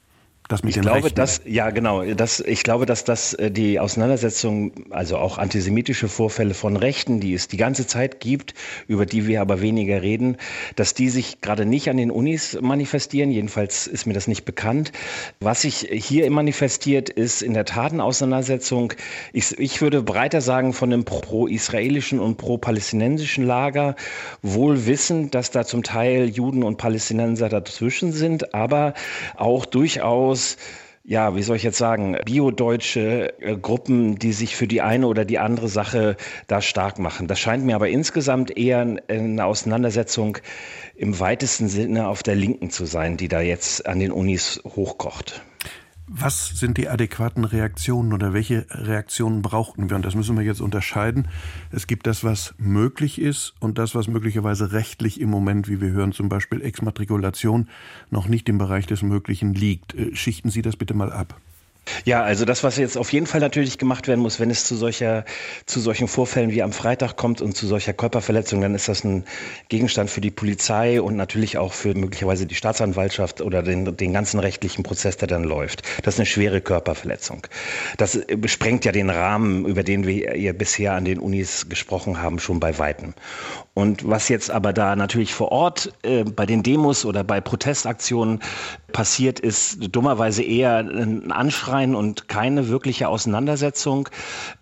[0.51, 1.15] Das mit ich glaube, Rechten.
[1.15, 6.55] dass ja genau, das, ich glaube, dass das äh, die Auseinandersetzung, also auch antisemitische Vorfälle
[6.55, 8.55] von Rechten, die es die ganze Zeit gibt,
[8.89, 10.39] über die wir aber weniger reden,
[10.75, 13.31] dass die sich gerade nicht an den Unis manifestieren.
[13.31, 14.91] Jedenfalls ist mir das nicht bekannt.
[15.39, 18.93] Was sich hier manifestiert, ist in der Tat eine Auseinandersetzung.
[19.33, 23.95] Ich, ich würde breiter sagen von einem pro-israelischen und pro-palästinensischen Lager,
[24.43, 28.95] wohl wissend, dass da zum Teil Juden und Palästinenser dazwischen sind, aber
[29.37, 30.57] auch durchaus aus
[31.03, 35.25] ja, wie soll ich jetzt sagen, biodeutsche äh, Gruppen, die sich für die eine oder
[35.25, 37.27] die andere Sache da stark machen.
[37.27, 40.37] Das scheint mir aber insgesamt eher eine Auseinandersetzung
[40.97, 45.43] im weitesten Sinne auf der Linken zu sein, die da jetzt an den Unis hochkocht.
[46.13, 49.97] Was sind die adäquaten Reaktionen oder welche Reaktionen brauchten wir?
[49.97, 51.29] Und das müssen wir jetzt unterscheiden.
[51.71, 55.91] Es gibt das, was möglich ist und das, was möglicherweise rechtlich im Moment, wie wir
[55.91, 57.69] hören, zum Beispiel Exmatrikulation,
[58.11, 59.95] noch nicht im Bereich des Möglichen liegt.
[59.95, 61.41] Äh, schichten Sie das bitte mal ab.
[62.05, 64.77] Ja, also das, was jetzt auf jeden Fall natürlich gemacht werden muss, wenn es zu
[64.77, 65.25] solcher,
[65.67, 69.25] zu solchen Vorfällen wie am Freitag kommt und zu solcher Körperverletzung, dann ist das ein
[69.69, 74.41] Gegenstand für die Polizei und natürlich auch für möglicherweise die Staatsanwaltschaft oder den, den ganzen
[74.41, 75.83] rechtlichen Prozess, der dann läuft.
[76.03, 77.47] Das ist eine schwere Körperverletzung.
[77.97, 82.39] Das besprengt ja den Rahmen, über den wir hier bisher an den Unis gesprochen haben,
[82.39, 83.15] schon bei Weitem.
[83.81, 88.41] Und was jetzt aber da natürlich vor Ort äh, bei den Demos oder bei Protestaktionen
[88.93, 94.09] passiert, ist dummerweise eher ein Anschreien und keine wirkliche Auseinandersetzung.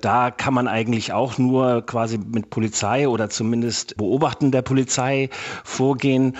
[0.01, 5.31] Da kann man eigentlich auch nur quasi mit Polizei oder zumindest Beobachten der Polizei
[5.65, 6.37] vorgehen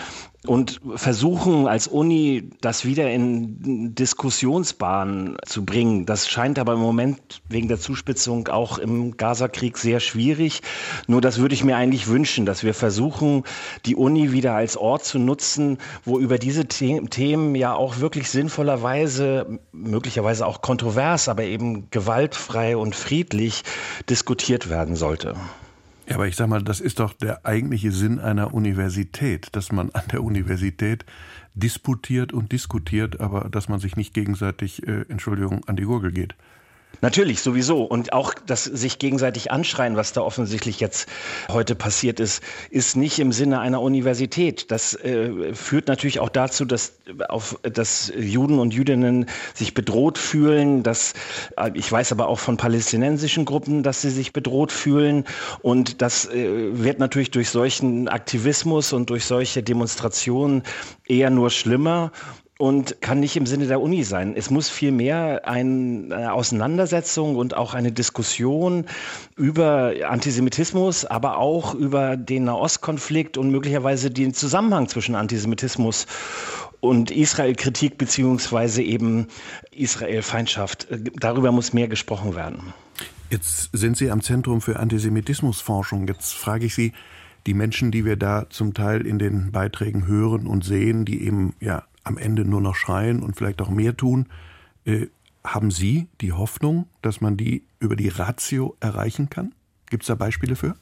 [0.47, 6.07] und versuchen als Uni das wieder in Diskussionsbahnen zu bringen.
[6.07, 10.63] Das scheint aber im Moment wegen der Zuspitzung auch im Gazakrieg sehr schwierig.
[11.09, 13.43] Nur das würde ich mir eigentlich wünschen, dass wir versuchen,
[13.85, 19.59] die Uni wieder als Ort zu nutzen, wo über diese Themen ja auch wirklich sinnvollerweise,
[19.73, 23.65] möglicherweise auch kontrovers, aber eben gewaltfrei und friedlich
[24.09, 25.35] diskutiert werden sollte.
[26.09, 29.91] Ja, aber ich sag mal, das ist doch der eigentliche Sinn einer Universität, dass man
[29.91, 31.05] an der Universität
[31.55, 36.35] disputiert und diskutiert, aber dass man sich nicht gegenseitig, äh, Entschuldigung, an die Gurgel geht.
[37.01, 37.83] Natürlich, sowieso.
[37.85, 41.09] Und auch das sich gegenseitig anschreien, was da offensichtlich jetzt
[41.49, 44.71] heute passiert ist, ist nicht im Sinne einer Universität.
[44.71, 46.95] Das äh, führt natürlich auch dazu, dass,
[47.29, 50.83] auf, dass Juden und Jüdinnen sich bedroht fühlen.
[50.83, 51.15] Dass,
[51.57, 55.25] äh, ich weiß aber auch von palästinensischen Gruppen, dass sie sich bedroht fühlen.
[55.63, 60.65] Und das äh, wird natürlich durch solchen Aktivismus und durch solche Demonstrationen
[61.07, 62.11] eher nur schlimmer
[62.59, 64.35] und kann nicht im Sinne der Uni sein.
[64.37, 68.85] Es muss vielmehr eine Auseinandersetzung und auch eine Diskussion
[69.37, 76.07] über Antisemitismus, aber auch über den Nahostkonflikt und möglicherweise den Zusammenhang zwischen Antisemitismus
[76.81, 79.29] und Israel-Kritik beziehungsweise eben
[79.71, 80.89] Israel-Feindschaft.
[81.15, 82.75] Darüber muss mehr gesprochen werden.
[83.31, 86.09] Jetzt sind Sie am Zentrum für Antisemitismusforschung.
[86.09, 86.93] Jetzt frage ich Sie,
[87.47, 91.55] die Menschen, die wir da zum Teil in den Beiträgen hören und sehen, die eben
[91.61, 94.27] ja am Ende nur noch schreien und vielleicht auch mehr tun.
[94.85, 95.07] Äh,
[95.45, 99.55] haben Sie die Hoffnung, dass man die über die Ratio erreichen kann?
[99.87, 100.75] Gibt es da Beispiele für?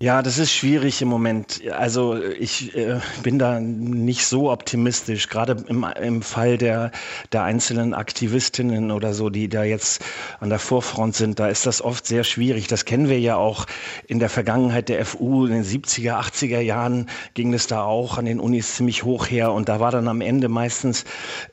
[0.00, 1.60] Ja, das ist schwierig im Moment.
[1.76, 6.92] Also ich äh, bin da nicht so optimistisch, gerade im, im Fall der,
[7.32, 10.04] der einzelnen Aktivistinnen oder so, die da jetzt
[10.38, 11.40] an der Vorfront sind.
[11.40, 12.68] Da ist das oft sehr schwierig.
[12.68, 13.66] Das kennen wir ja auch
[14.06, 15.46] in der Vergangenheit der FU.
[15.46, 19.52] In den 70er, 80er Jahren ging es da auch an den Unis ziemlich hoch her
[19.52, 21.06] und da war dann am Ende meistens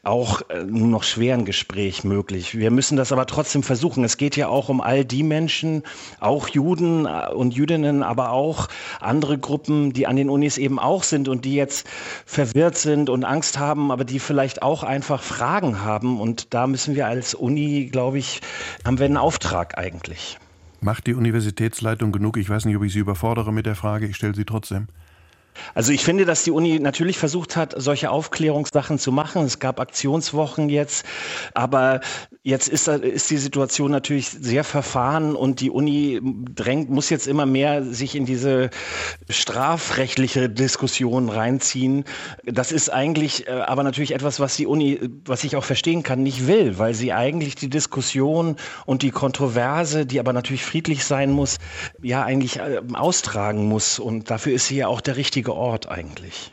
[0.03, 2.55] auch äh, nur noch schwer ein Gespräch möglich.
[2.55, 4.03] Wir müssen das aber trotzdem versuchen.
[4.03, 5.81] Es geht ja auch um all die Menschen,
[6.19, 8.34] auch Juden äh, und Jüdinnen, aber auch
[8.99, 11.87] andere Gruppen, die an den Unis eben auch sind und die jetzt
[12.25, 16.19] verwirrt sind und Angst haben, aber die vielleicht auch einfach Fragen haben.
[16.19, 18.41] Und da müssen wir als Uni, glaube ich,
[18.83, 20.37] haben wir einen Auftrag eigentlich.
[20.81, 22.37] Macht die Universitätsleitung genug?
[22.37, 24.87] Ich weiß nicht, ob ich Sie überfordere mit der Frage, ich stelle sie trotzdem.
[25.73, 29.43] Also ich finde, dass die Uni natürlich versucht hat, solche Aufklärungssachen zu machen.
[29.43, 31.05] Es gab Aktionswochen jetzt,
[31.53, 32.01] aber
[32.43, 36.21] jetzt ist, ist die Situation natürlich sehr verfahren und die Uni
[36.53, 38.69] drängt, muss jetzt immer mehr sich in diese
[39.29, 42.05] strafrechtliche Diskussion reinziehen.
[42.45, 46.23] Das ist eigentlich äh, aber natürlich etwas, was die Uni, was ich auch verstehen kann,
[46.23, 51.31] nicht will, weil sie eigentlich die Diskussion und die Kontroverse, die aber natürlich friedlich sein
[51.31, 51.57] muss,
[52.01, 53.99] ja eigentlich äh, austragen muss.
[53.99, 56.51] Und dafür ist sie ja auch der richtige Ort eigentlich.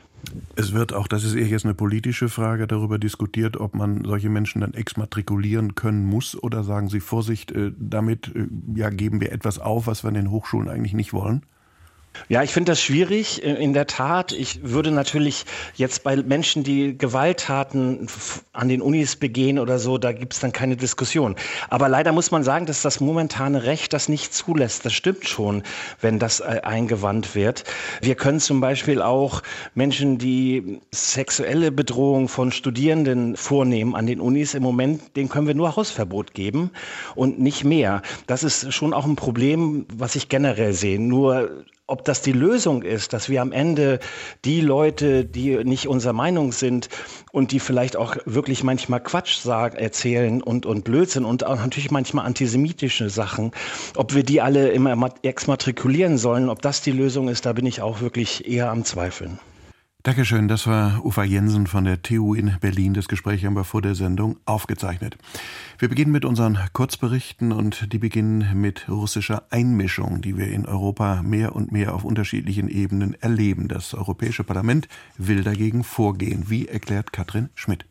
[0.55, 4.29] Es wird auch, das ist eher jetzt eine politische Frage, darüber diskutiert, ob man solche
[4.29, 8.33] Menschen dann exmatrikulieren können muss oder sagen Sie Vorsicht, äh, damit
[8.75, 11.45] ja, geben wir etwas auf, was wir in den Hochschulen eigentlich nicht wollen?
[12.29, 13.43] Ja, ich finde das schwierig.
[13.43, 15.45] In der Tat, ich würde natürlich
[15.75, 18.07] jetzt bei Menschen, die Gewalttaten
[18.53, 21.37] an den Unis begehen oder so, da gibt es dann keine Diskussion.
[21.69, 24.85] Aber leider muss man sagen, dass das momentane Recht das nicht zulässt.
[24.85, 25.63] Das stimmt schon,
[26.01, 27.65] wenn das äh, eingewandt wird.
[28.01, 29.43] Wir können zum Beispiel auch
[29.75, 35.55] Menschen, die sexuelle Bedrohung von Studierenden vornehmen an den Unis, im Moment, denen können wir
[35.55, 36.71] nur Hausverbot geben
[37.15, 38.03] und nicht mehr.
[38.27, 41.01] Das ist schon auch ein Problem, was ich generell sehe.
[41.01, 43.99] Nur ob das die Lösung ist, dass wir am Ende
[44.45, 46.89] die Leute, die nicht unserer Meinung sind
[47.33, 51.91] und die vielleicht auch wirklich manchmal Quatsch sagen, erzählen und, und Blödsinn und auch natürlich
[51.91, 53.51] manchmal antisemitische Sachen,
[53.97, 57.83] ob wir die alle immer exmatrikulieren sollen, ob das die Lösung ist, da bin ich
[57.83, 59.39] auch wirklich eher am Zweifeln.
[60.05, 62.93] Dankeschön, das war Ufa Jensen von der TU in Berlin.
[62.93, 65.17] Das Gespräch haben wir vor der Sendung aufgezeichnet.
[65.79, 71.23] Wir beginnen mit unseren Kurzberichten und die beginnen mit russischer Einmischung, die wir in Europa
[71.23, 73.69] mehr und mehr auf unterschiedlichen Ebenen erleben.
[73.69, 74.89] Das Europäische Parlament
[75.19, 76.51] will dagegen vorgehen.
[76.51, 77.87] Wie erklärt Katrin Schmidt?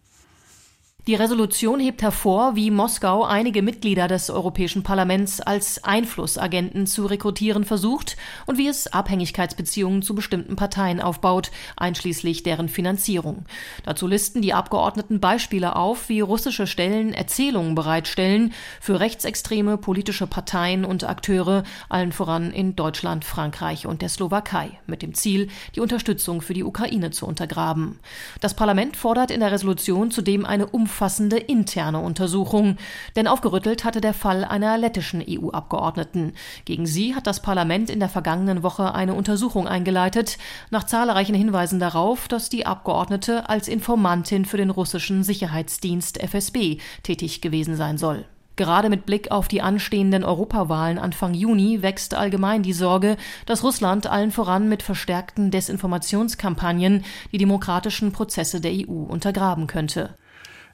[1.12, 7.66] Die Resolution hebt hervor, wie Moskau einige Mitglieder des Europäischen Parlaments als Einflussagenten zu rekrutieren
[7.66, 13.44] versucht und wie es Abhängigkeitsbeziehungen zu bestimmten Parteien aufbaut, einschließlich deren Finanzierung.
[13.84, 20.86] Dazu listen die Abgeordneten Beispiele auf, wie russische Stellen Erzählungen bereitstellen für rechtsextreme politische Parteien
[20.86, 26.40] und Akteure, allen voran in Deutschland, Frankreich und der Slowakei, mit dem Ziel, die Unterstützung
[26.40, 28.00] für die Ukraine zu untergraben.
[28.40, 32.78] Das Parlament fordert in der Resolution zudem eine Umfrage umfassende interne Untersuchung.
[33.16, 36.34] Denn aufgerüttelt hatte der Fall einer lettischen EU-Abgeordneten.
[36.66, 40.38] Gegen sie hat das Parlament in der vergangenen Woche eine Untersuchung eingeleitet,
[40.70, 47.42] nach zahlreichen Hinweisen darauf, dass die Abgeordnete als Informantin für den russischen Sicherheitsdienst FSB tätig
[47.42, 48.26] gewesen sein soll.
[48.56, 54.06] Gerade mit Blick auf die anstehenden Europawahlen Anfang Juni wächst allgemein die Sorge, dass Russland
[54.06, 60.14] allen voran mit verstärkten Desinformationskampagnen die demokratischen Prozesse der EU untergraben könnte.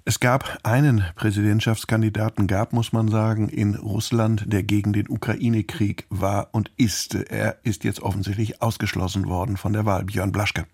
[0.08, 6.48] Es gab einen Präsidentschaftskandidaten, gab, muss man sagen, in Russland, der gegen den Ukraine-Krieg war
[6.54, 7.13] und ist.
[7.13, 10.06] Er ist jetzt offensichtlich ausgeschlossen worden von der Wahl.
[10.06, 10.65] Björn Blaschke.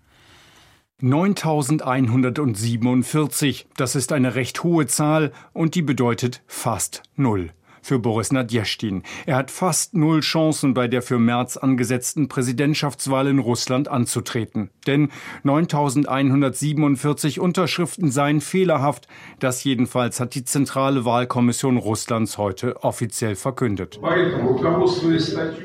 [1.02, 9.04] 9147, das ist eine recht hohe Zahl und die bedeutet fast null für Boris Nadjeschtin.
[9.26, 14.70] Er hat fast null Chancen bei der für März angesetzten Präsidentschaftswahl in Russland anzutreten.
[14.88, 15.10] Denn
[15.44, 19.08] 9147 Unterschriften seien fehlerhaft.
[19.40, 24.00] Das jedenfalls hat die Zentrale Wahlkommission Russlands heute offiziell verkündet.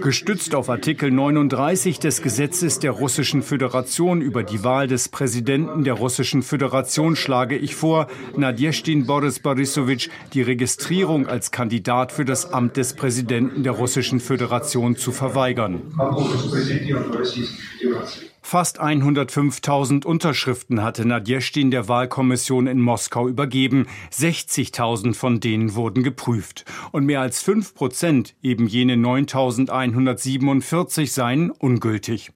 [0.03, 5.95] Gestützt auf Artikel 39 des Gesetzes der Russischen Föderation über die Wahl des Präsidenten der
[5.95, 12.53] Russischen Föderation schlage ich vor, Nadjeschtin Boris Borisowitsch die Registrierung als Kandidat Kandidat für das
[12.53, 15.83] Amt des Präsidenten der Russischen Föderation zu verweigern.
[18.51, 23.87] Fast 105.000 Unterschriften hatte Nadjeschtin der Wahlkommission in Moskau übergeben.
[24.11, 26.65] 60.000 von denen wurden geprüft.
[26.91, 32.33] Und mehr als 5 Prozent, eben jene 9.147, seien ungültig.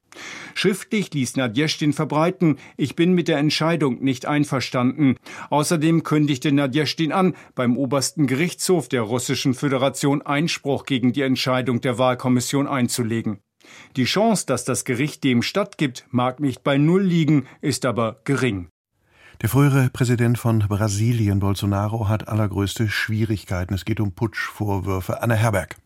[0.54, 5.16] Schriftlich ließ Nadjeschtin verbreiten, ich bin mit der Entscheidung nicht einverstanden.
[5.48, 11.96] Außerdem kündigte Nadjeschtin an, beim obersten Gerichtshof der Russischen Föderation Einspruch gegen die Entscheidung der
[11.96, 13.38] Wahlkommission einzulegen.
[13.96, 18.68] Die Chance, dass das Gericht dem stattgibt, mag nicht bei Null liegen, ist aber gering.
[19.40, 23.74] Der frühere Präsident von Brasilien, Bolsonaro, hat allergrößte Schwierigkeiten.
[23.74, 25.20] Es geht um Putschvorwürfe.
[25.22, 25.76] Anne Herberg.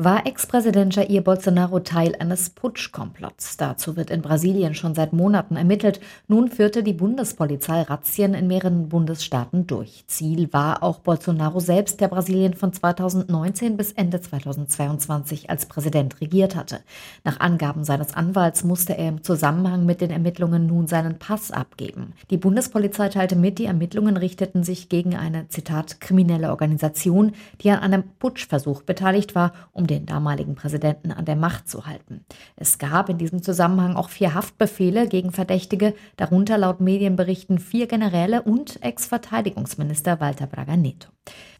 [0.00, 3.56] War Ex-Präsident Jair Bolsonaro Teil eines Putschkomplotts?
[3.56, 5.98] Dazu wird in Brasilien schon seit Monaten ermittelt.
[6.28, 10.04] Nun führte die Bundespolizei Razzien in mehreren Bundesstaaten durch.
[10.06, 16.54] Ziel war auch Bolsonaro selbst, der Brasilien von 2019 bis Ende 2022 als Präsident regiert
[16.54, 16.78] hatte.
[17.24, 22.12] Nach Angaben seines Anwalts musste er im Zusammenhang mit den Ermittlungen nun seinen Pass abgeben.
[22.30, 27.32] Die Bundespolizei teilte mit, die Ermittlungen richteten sich gegen eine, Zitat, kriminelle Organisation,
[27.62, 32.24] die an einem Putschversuch beteiligt war, um den damaligen Präsidenten an der Macht zu halten.
[32.54, 38.42] Es gab in diesem Zusammenhang auch vier Haftbefehle gegen Verdächtige, darunter laut Medienberichten vier Generäle
[38.42, 41.08] und Ex-Verteidigungsminister Walter Braga Neto.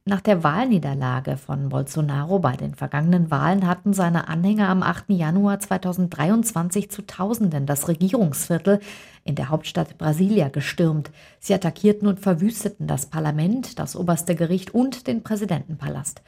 [0.05, 5.11] Nach der Wahlniederlage von Bolsonaro bei den vergangenen Wahlen hatten seine Anhänger am 8.
[5.11, 8.81] Januar 2023 zu Tausenden das Regierungsviertel
[9.25, 11.11] in der Hauptstadt Brasilia gestürmt.
[11.41, 16.23] Sie attackierten und verwüsteten das Parlament, das oberste Gericht und den Präsidentenpalast.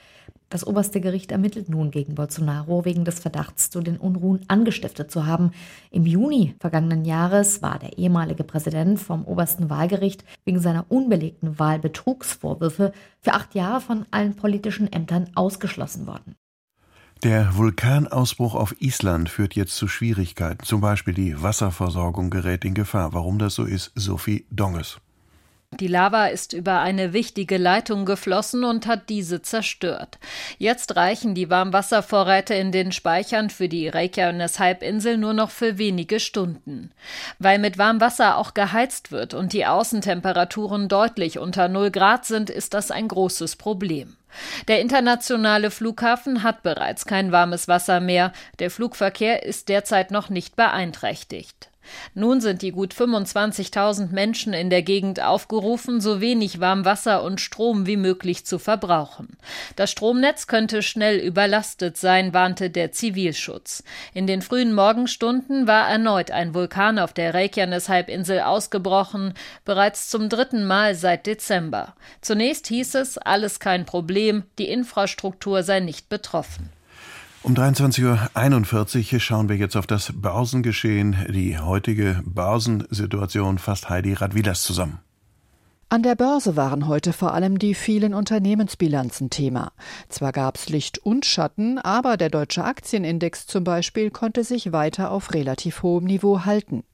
[0.53, 5.24] Das oberste Gericht ermittelt nun gegen Bolsonaro wegen des Verdachts, zu den Unruhen angestiftet zu
[5.24, 5.53] haben.
[5.92, 12.92] Im Juni vergangenen Jahres war der ehemalige Präsident vom obersten Wahlgericht wegen seiner unbelegten Wahlbetrugsvorwürfe
[13.20, 16.37] für acht Jahre von allen politischen Ämtern ausgeschlossen worden.
[17.22, 20.64] Der Vulkanausbruch auf Island führt jetzt zu Schwierigkeiten.
[20.64, 23.12] Zum Beispiel die Wasserversorgung gerät in Gefahr.
[23.12, 25.00] Warum das so ist, Sophie Donges.
[25.78, 30.18] Die Lava ist über eine wichtige Leitung geflossen und hat diese zerstört.
[30.59, 36.90] Jetzt reichen die Warmwasservorräte in den Speichern für die Reykjanes-Halbinsel nur noch für wenige Stunden.
[37.38, 42.74] Weil mit Warmwasser auch geheizt wird und die Außentemperaturen deutlich unter 0 Grad sind, ist
[42.74, 44.16] das ein großes Problem.
[44.66, 48.33] Der internationale Flughafen hat bereits kein warmes Wasser mehr.
[48.59, 51.69] Der Flugverkehr ist derzeit noch nicht beeinträchtigt.
[52.14, 57.86] Nun sind die gut 25.000 Menschen in der Gegend aufgerufen, so wenig Warmwasser und Strom
[57.86, 59.36] wie möglich zu verbrauchen.
[59.76, 63.84] Das Stromnetz könnte schnell überlastet sein, warnte der Zivilschutz.
[64.14, 70.64] In den frühen Morgenstunden war erneut ein Vulkan auf der Reykjanes-Halbinsel ausgebrochen, bereits zum dritten
[70.64, 71.94] Mal seit Dezember.
[72.20, 76.70] Zunächst hieß es, alles kein Problem, die Infrastruktur sei nicht betroffen.
[77.42, 81.16] Um 23.41 Uhr schauen wir jetzt auf das Börsengeschehen.
[81.31, 84.98] Die heutige Börsensituation fasst Heidi Radwilas zusammen.
[85.88, 89.72] An der Börse waren heute vor allem die vielen Unternehmensbilanzen Thema.
[90.11, 95.11] Zwar gab es Licht und Schatten, aber der deutsche Aktienindex zum Beispiel konnte sich weiter
[95.11, 96.85] auf relativ hohem Niveau halten.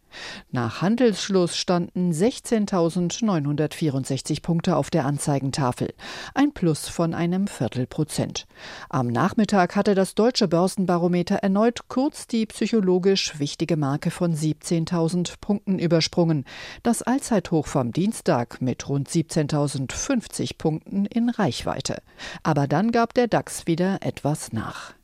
[0.50, 5.94] Nach Handelsschluss standen 16.964 Punkte auf der Anzeigentafel,
[6.34, 8.46] ein Plus von einem Viertelprozent.
[8.88, 15.78] Am Nachmittag hatte das deutsche Börsenbarometer erneut kurz die psychologisch wichtige Marke von 17.000 Punkten
[15.78, 16.44] übersprungen,
[16.82, 22.02] das Allzeithoch vom Dienstag mit rund 17.050 Punkten in Reichweite.
[22.42, 24.94] Aber dann gab der DAX wieder etwas nach.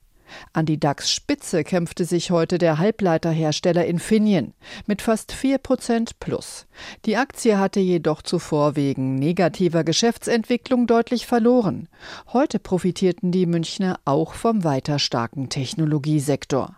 [0.52, 4.54] An die DAX-Spitze kämpfte sich heute der Halbleiterhersteller Infineon
[4.86, 6.66] mit fast 4 Prozent plus.
[7.04, 11.88] Die Aktie hatte jedoch zuvor wegen negativer Geschäftsentwicklung deutlich verloren.
[12.32, 16.76] Heute profitierten die Münchner auch vom weiter starken Technologiesektor.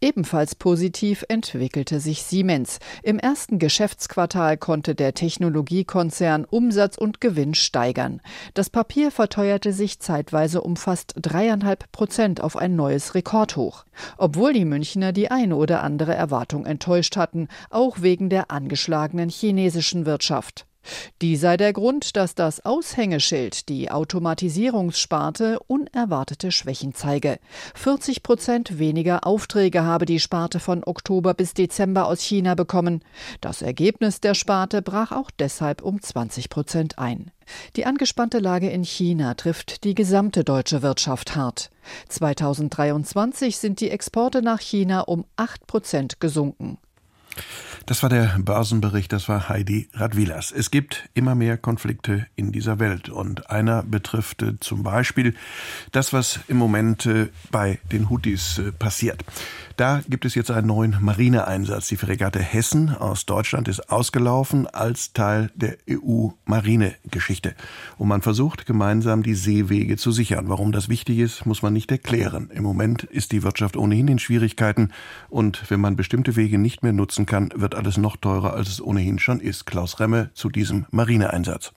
[0.00, 2.78] Ebenfalls positiv entwickelte sich Siemens.
[3.02, 8.20] Im ersten Geschäftsquartal konnte der Technologiekonzern Umsatz und Gewinn steigern.
[8.54, 13.84] Das Papier verteuerte sich zeitweise um fast dreieinhalb Prozent auf ein neues Rekordhoch.
[14.16, 20.06] Obwohl die Münchner die eine oder andere Erwartung enttäuscht hatten, auch wegen der angeschlagenen chinesischen
[20.06, 20.66] Wirtschaft.
[21.22, 27.38] Die sei der Grund, dass das Aushängeschild, die Automatisierungssparte, unerwartete Schwächen zeige.
[27.74, 33.02] 40 Prozent weniger Aufträge habe die Sparte von Oktober bis Dezember aus China bekommen.
[33.40, 37.30] Das Ergebnis der Sparte brach auch deshalb um 20 Prozent ein.
[37.76, 41.70] Die angespannte Lage in China trifft die gesamte deutsche Wirtschaft hart.
[42.08, 46.78] 2023 sind die Exporte nach China um 8 Prozent gesunken.
[47.86, 50.52] Das war der Börsenbericht, das war Heidi Radwilas.
[50.52, 55.34] Es gibt immer mehr Konflikte in dieser Welt und einer betrifft äh, zum Beispiel
[55.92, 59.24] das, was im Moment äh, bei den Houthis äh, passiert.
[59.80, 61.88] Da gibt es jetzt einen neuen Marineeinsatz.
[61.88, 67.54] Die Fregatte Hessen aus Deutschland ist ausgelaufen als Teil der EU-Marinegeschichte.
[67.96, 70.50] Und man versucht gemeinsam die Seewege zu sichern.
[70.50, 72.50] Warum das wichtig ist, muss man nicht erklären.
[72.52, 74.90] Im Moment ist die Wirtschaft ohnehin in Schwierigkeiten
[75.30, 78.82] und wenn man bestimmte Wege nicht mehr nutzen kann, wird alles noch teurer, als es
[78.82, 79.64] ohnehin schon ist.
[79.64, 81.72] Klaus Remme zu diesem Marineeinsatz.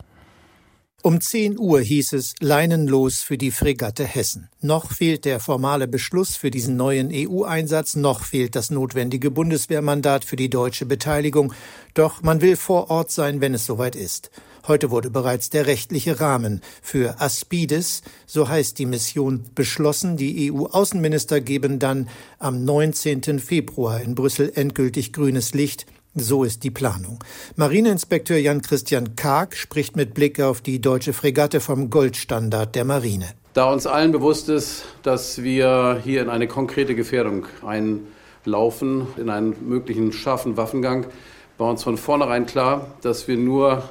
[1.06, 4.48] Um 10 Uhr hieß es leinenlos für die Fregatte Hessen.
[4.62, 10.38] Noch fehlt der formale Beschluss für diesen neuen EU-Einsatz, noch fehlt das notwendige Bundeswehrmandat für
[10.38, 11.52] die deutsche Beteiligung.
[11.94, 14.32] Doch man will vor Ort sein, wenn es soweit ist.
[14.66, 20.16] Heute wurde bereits der rechtliche Rahmen für Aspides, so heißt die Mission, beschlossen.
[20.16, 22.08] Die EU-Außenminister geben dann
[22.39, 23.39] am 19.
[23.39, 25.86] Februar in Brüssel endgültig grünes Licht.
[26.15, 27.17] So ist die Planung.
[27.56, 33.26] Marineinspekteur Jan-Christian Karg spricht mit Blick auf die deutsche Fregatte vom Goldstandard der Marine.
[33.55, 39.55] Da uns allen bewusst ist, dass wir hier in eine konkrete Gefährdung einlaufen, in einen
[39.68, 41.07] möglichen scharfen Waffengang,
[41.57, 43.84] war uns von vornherein klar, dass wir nur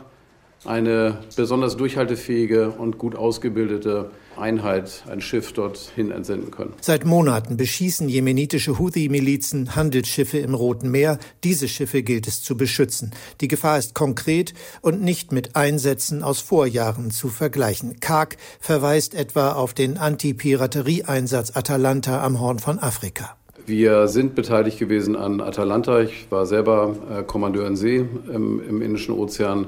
[0.65, 6.75] eine besonders durchhaltefähige und gut ausgebildete Einheit, ein Schiff dorthin entsenden können.
[6.81, 11.19] Seit Monaten beschießen jemenitische Houthi-Milizen Handelsschiffe im Roten Meer.
[11.45, 13.13] Diese Schiffe gilt es zu beschützen.
[13.41, 18.01] Die Gefahr ist konkret und nicht mit Einsätzen aus Vorjahren zu vergleichen.
[18.01, 23.37] Karg verweist etwa auf den Anti-Piraterie-Einsatz Atalanta am Horn von Afrika.
[23.67, 26.01] Wir sind beteiligt gewesen an Atalanta.
[26.01, 29.67] Ich war selber äh, Kommandeur in See im, im Indischen Ozean,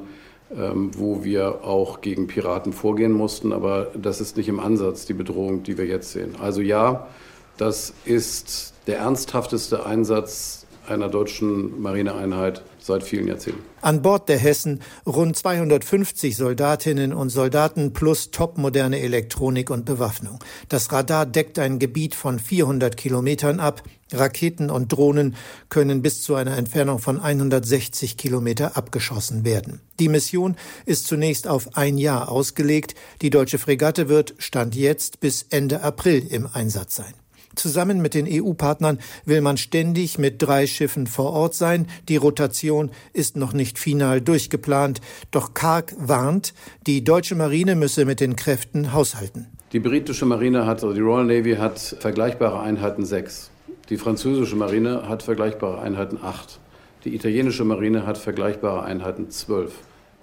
[0.56, 3.52] wo wir auch gegen Piraten vorgehen mussten.
[3.52, 6.36] Aber das ist nicht im Ansatz die Bedrohung, die wir jetzt sehen.
[6.40, 7.08] Also ja,
[7.56, 13.62] das ist der ernsthafteste Einsatz einer deutschen Marineeinheit seit vielen Jahrzehnten.
[13.80, 20.38] An Bord der Hessen rund 250 Soldatinnen und Soldaten plus topmoderne Elektronik und Bewaffnung.
[20.68, 23.82] Das Radar deckt ein Gebiet von 400 Kilometern ab.
[24.12, 25.34] Raketen und Drohnen
[25.70, 29.80] können bis zu einer Entfernung von 160 Kilometer abgeschossen werden.
[29.98, 32.94] Die Mission ist zunächst auf ein Jahr ausgelegt.
[33.22, 37.14] Die deutsche Fregatte wird, Stand jetzt, bis Ende April im Einsatz sein.
[37.56, 41.86] Zusammen mit den EU-Partnern will man ständig mit drei Schiffen vor Ort sein.
[42.08, 45.00] Die Rotation ist noch nicht final durchgeplant.
[45.30, 46.54] Doch Karg warnt,
[46.86, 49.46] die deutsche Marine müsse mit den Kräften haushalten.
[49.72, 53.50] Die britische Marine hat, also die Royal Navy hat vergleichbare Einheiten sechs.
[53.90, 56.60] Die französische Marine hat vergleichbare Einheiten acht.
[57.04, 59.72] Die italienische Marine hat vergleichbare Einheiten zwölf.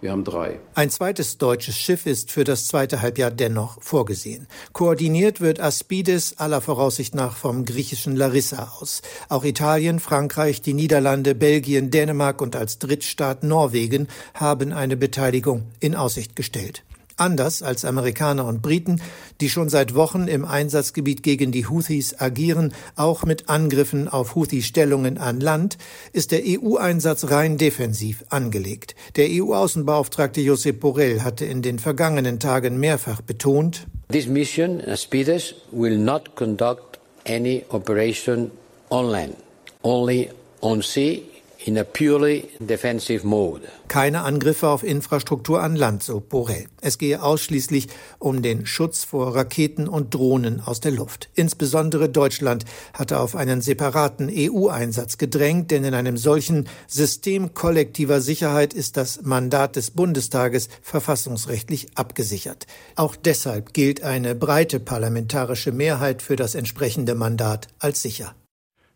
[0.01, 0.59] Wir haben drei.
[0.73, 4.47] Ein zweites deutsches Schiff ist für das zweite Halbjahr dennoch vorgesehen.
[4.73, 9.03] Koordiniert wird Aspides aller Voraussicht nach vom griechischen Larissa aus.
[9.29, 15.95] Auch Italien, Frankreich, die Niederlande, Belgien, Dänemark und als Drittstaat Norwegen haben eine Beteiligung in
[15.95, 16.83] Aussicht gestellt.
[17.21, 18.99] Anders als Amerikaner und Briten,
[19.41, 25.19] die schon seit Wochen im Einsatzgebiet gegen die Houthis agieren, auch mit Angriffen auf Houthi-Stellungen
[25.19, 25.77] an Land,
[26.13, 28.95] ist der EU-Einsatz rein defensiv angelegt.
[29.17, 35.99] Der EU-Außenbeauftragte Josep Borrell hatte in den vergangenen Tagen mehrfach betont, This mission, Aspides, will
[35.99, 38.49] not conduct any operation
[38.89, 39.35] on land,
[39.83, 41.30] only on sea
[41.65, 43.67] in a purely defensive mode.
[43.87, 46.65] Keine Angriffe auf Infrastruktur an Land, so Borrell.
[46.81, 47.87] Es gehe ausschließlich
[48.19, 51.29] um den Schutz vor Raketen und Drohnen aus der Luft.
[51.35, 58.73] Insbesondere Deutschland hatte auf einen separaten EU-Einsatz gedrängt, denn in einem solchen System kollektiver Sicherheit
[58.73, 62.65] ist das Mandat des Bundestages verfassungsrechtlich abgesichert.
[62.95, 68.35] Auch deshalb gilt eine breite parlamentarische Mehrheit für das entsprechende Mandat als sicher.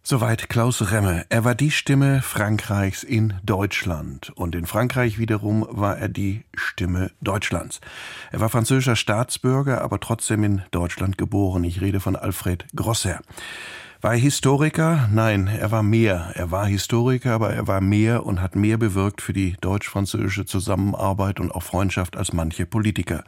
[0.08, 1.26] Soweit Klaus Remme.
[1.30, 4.32] Er war die Stimme Frankreichs in Deutschland.
[4.36, 7.82] Und in Frankreich wiederum war er die Stimme Deutschlands.
[8.32, 11.64] Er war französischer Staatsbürger, aber trotzdem in Deutschland geboren.
[11.64, 13.20] Ich rede von Alfred Grosser.
[14.01, 15.10] War er Historiker?
[15.12, 16.34] Nein, er war mehr.
[16.36, 21.39] Er war Historiker, aber er war mehr und hat mehr bewirkt für die deutsch-französische Zusammenarbeit
[21.39, 23.24] und auch Freundschaft als manche Politiker.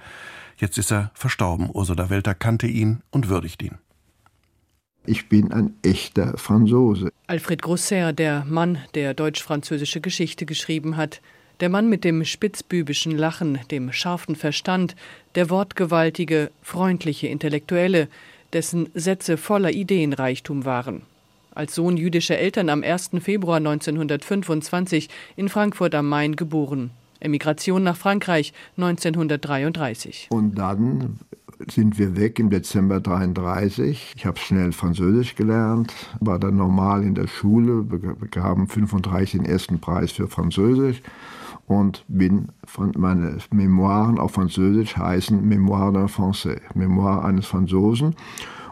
[0.57, 1.71] Jetzt ist er verstorben.
[1.73, 3.79] Ursula Welter kannte ihn und würdigt ihn.
[5.07, 7.13] Ich bin ein echter Franzose.
[7.27, 11.21] Alfred Grosser, der Mann, der deutsch-französische Geschichte geschrieben hat,
[11.61, 14.97] der Mann mit dem spitzbübischen Lachen, dem scharfen Verstand,
[15.35, 18.09] der wortgewaltige, freundliche Intellektuelle,
[18.51, 21.03] dessen Sätze voller Ideenreichtum waren.
[21.55, 23.11] Als Sohn jüdischer Eltern am 1.
[23.21, 26.91] Februar 1925 in Frankfurt am Main geboren.
[27.21, 30.27] Emigration nach Frankreich 1933.
[30.31, 31.17] Und dann
[31.69, 34.13] sind wir weg im Dezember 33.
[34.15, 39.79] Ich habe schnell Französisch gelernt, war dann normal in der Schule, bekam 35 den ersten
[39.79, 41.01] Preis für Französisch
[41.67, 48.15] und bin von meine Memoiren auf Französisch heißen Memoire d'un Français, Memoir eines Franzosen.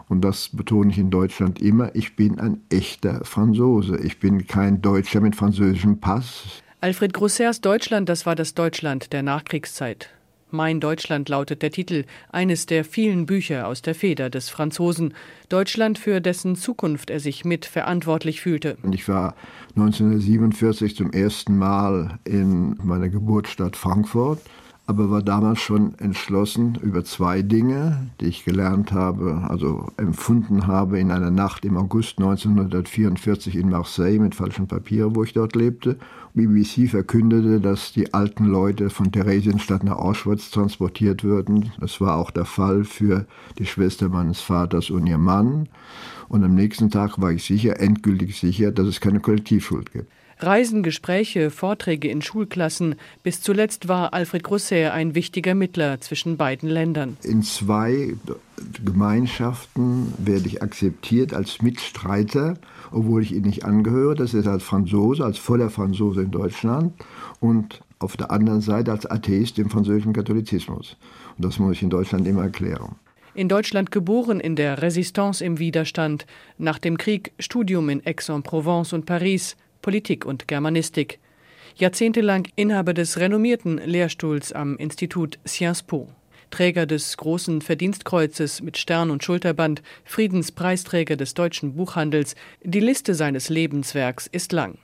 [0.08, 3.98] Und das betone ich in Deutschland immer, ich bin ein echter Franzose.
[3.98, 6.62] Ich bin kein Deutscher mit französischem Pass.
[6.80, 10.10] Alfred Grossers Deutschland, das war das Deutschland der Nachkriegszeit.
[10.50, 15.12] Mein Deutschland lautet der Titel eines der vielen Bücher aus der Feder des Franzosen.
[15.48, 18.76] Deutschland, für dessen Zukunft er sich mit verantwortlich fühlte.
[18.92, 19.34] Ich war
[19.74, 24.40] 1947 zum ersten Mal in meiner Geburtsstadt Frankfurt
[24.88, 31.00] aber war damals schon entschlossen über zwei Dinge, die ich gelernt habe, also empfunden habe
[31.00, 35.98] in einer Nacht im August 1944 in Marseille mit falschen Papieren, wo ich dort lebte.
[36.34, 41.72] BBC verkündete, dass die alten Leute von Theresienstadt nach Auschwitz transportiert würden.
[41.80, 43.26] Das war auch der Fall für
[43.58, 45.68] die Schwester meines Vaters und ihr Mann.
[46.28, 50.12] Und am nächsten Tag war ich sicher, endgültig sicher, dass es keine Kollektivschuld gibt.
[50.38, 52.96] Reisen, Gespräche, Vorträge in Schulklassen.
[53.22, 57.16] Bis zuletzt war Alfred Grosser ein wichtiger Mittler zwischen beiden Ländern.
[57.22, 58.14] In zwei
[58.84, 62.58] Gemeinschaften werde ich akzeptiert als Mitstreiter,
[62.90, 64.14] obwohl ich ihnen nicht angehöre.
[64.14, 66.92] Das ist als Franzose, als voller Franzose in Deutschland
[67.40, 70.96] und auf der anderen Seite als Atheist dem französischen Katholizismus.
[71.36, 72.96] Und das muss ich in Deutschland immer erklären.
[73.32, 76.26] In Deutschland geboren, in der Resistance im Widerstand,
[76.56, 79.56] nach dem Krieg Studium in Aix-en-Provence und Paris,
[79.86, 81.20] Politik und Germanistik.
[81.76, 86.08] Jahrzehntelang Inhaber des renommierten Lehrstuhls am Institut Sciences Po.
[86.50, 92.34] Träger des Großen Verdienstkreuzes mit Stern und Schulterband, Friedenspreisträger des deutschen Buchhandels.
[92.64, 94.78] Die Liste seines Lebenswerks ist lang.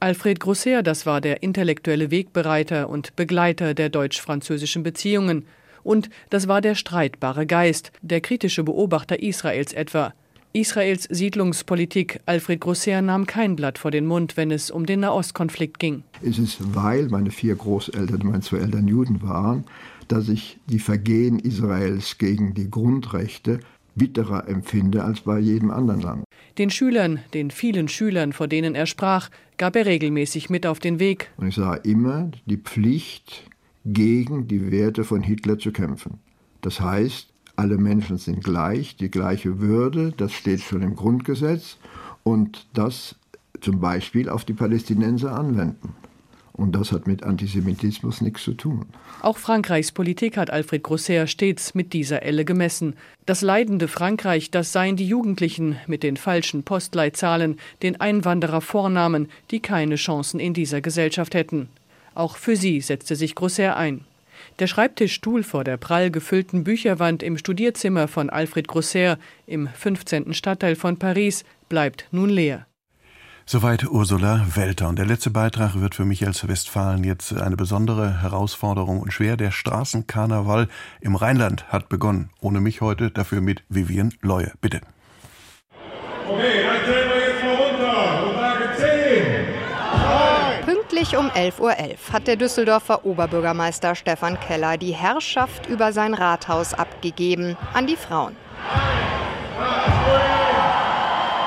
[0.00, 5.46] Alfred Grosser, das war der intellektuelle Wegbereiter und Begleiter der deutsch-französischen Beziehungen.
[5.84, 10.14] Und das war der streitbare Geist, der kritische Beobachter Israels etwa.
[10.52, 15.78] Israels Siedlungspolitik Alfred Grosser nahm kein Blatt vor den Mund, wenn es um den Nahostkonflikt
[15.78, 16.02] ging.
[16.22, 19.64] Es ist, weil meine vier Großeltern, meine zwei Eltern Juden waren,
[20.08, 23.60] dass ich die Vergehen Israels gegen die Grundrechte
[23.94, 26.24] bitterer empfinde als bei jedem anderen Land.
[26.56, 29.28] Den Schülern, den vielen Schülern, vor denen er sprach,
[29.58, 31.30] gab er regelmäßig mit auf den Weg.
[31.36, 33.44] Und ich sah immer die Pflicht,
[33.84, 36.18] gegen die Werte von Hitler zu kämpfen.
[36.60, 37.27] Das heißt,
[37.58, 41.76] alle Menschen sind gleich, die gleiche Würde, das steht schon im Grundgesetz
[42.22, 43.16] und das
[43.60, 45.94] zum Beispiel auf die Palästinenser anwenden.
[46.52, 48.86] Und das hat mit Antisemitismus nichts zu tun.
[49.22, 52.94] Auch Frankreichs Politik hat Alfred Grosser stets mit dieser Elle gemessen.
[53.26, 59.96] Das leidende Frankreich, das seien die Jugendlichen mit den falschen Postleitzahlen, den Einwanderervornamen, die keine
[59.96, 61.68] Chancen in dieser Gesellschaft hätten.
[62.14, 64.04] Auch für sie setzte sich Grosser ein.
[64.58, 70.34] Der Schreibtischstuhl vor der prall gefüllten Bücherwand im Studierzimmer von Alfred Grosser im 15.
[70.34, 72.66] Stadtteil von Paris bleibt nun leer.
[73.46, 74.88] Soweit Ursula Welter.
[74.88, 79.36] Und der letzte Beitrag wird für mich als Westfalen jetzt eine besondere Herausforderung und schwer.
[79.36, 80.68] Der Straßenkarneval
[81.00, 82.30] im Rheinland hat begonnen.
[82.40, 84.52] Ohne mich heute, dafür mit Vivian Leue.
[84.60, 84.80] Bitte.
[86.28, 86.57] Okay,
[91.08, 96.12] Pünktlich um 11.11 Uhr .11 hat der Düsseldorfer Oberbürgermeister Stefan Keller die Herrschaft über sein
[96.12, 98.36] Rathaus abgegeben an die Frauen.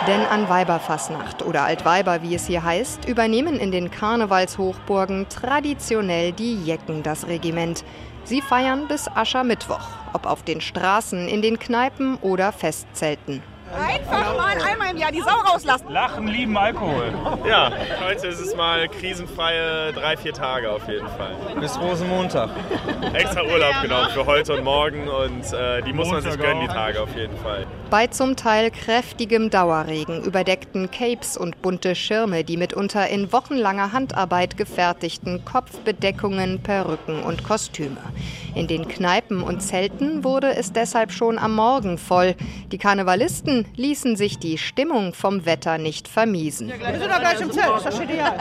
[0.08, 6.56] Denn an Weiberfassnacht oder Altweiber, wie es hier heißt, übernehmen in den Karnevalshochburgen traditionell die
[6.64, 7.84] Jecken das Regiment.
[8.24, 13.44] Sie feiern bis Aschermittwoch, ob auf den Straßen, in den Kneipen oder Festzelten.
[13.74, 15.90] Einfach mal einmal im Jahr die Sau rauslassen.
[15.90, 17.14] Lachen, lieben Alkohol.
[17.48, 17.72] Ja,
[18.06, 21.36] heute ist es mal krisenfreie drei, vier Tage auf jeden Fall.
[21.60, 22.50] Bis Rosenmontag.
[23.14, 26.68] Extra Urlaub genommen für heute und morgen und äh, die muss man sich gönnen, die
[26.68, 27.66] Tage auf jeden Fall.
[27.92, 34.56] Bei zum Teil kräftigem Dauerregen überdeckten Capes und bunte Schirme die mitunter in wochenlanger Handarbeit
[34.56, 37.98] gefertigten Kopfbedeckungen, Perücken und Kostüme.
[38.56, 42.36] In den Kneipen und Zelten wurde es deshalb schon am Morgen voll.
[42.72, 46.70] Die Karnevalisten ließen sich die Stimmung vom Wetter nicht vermiesen.
[46.70, 48.38] Wir sind doch gleich im Zelt, ist doch ideal.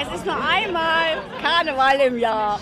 [0.00, 2.58] Es ist nur einmal Karneval im Jahr.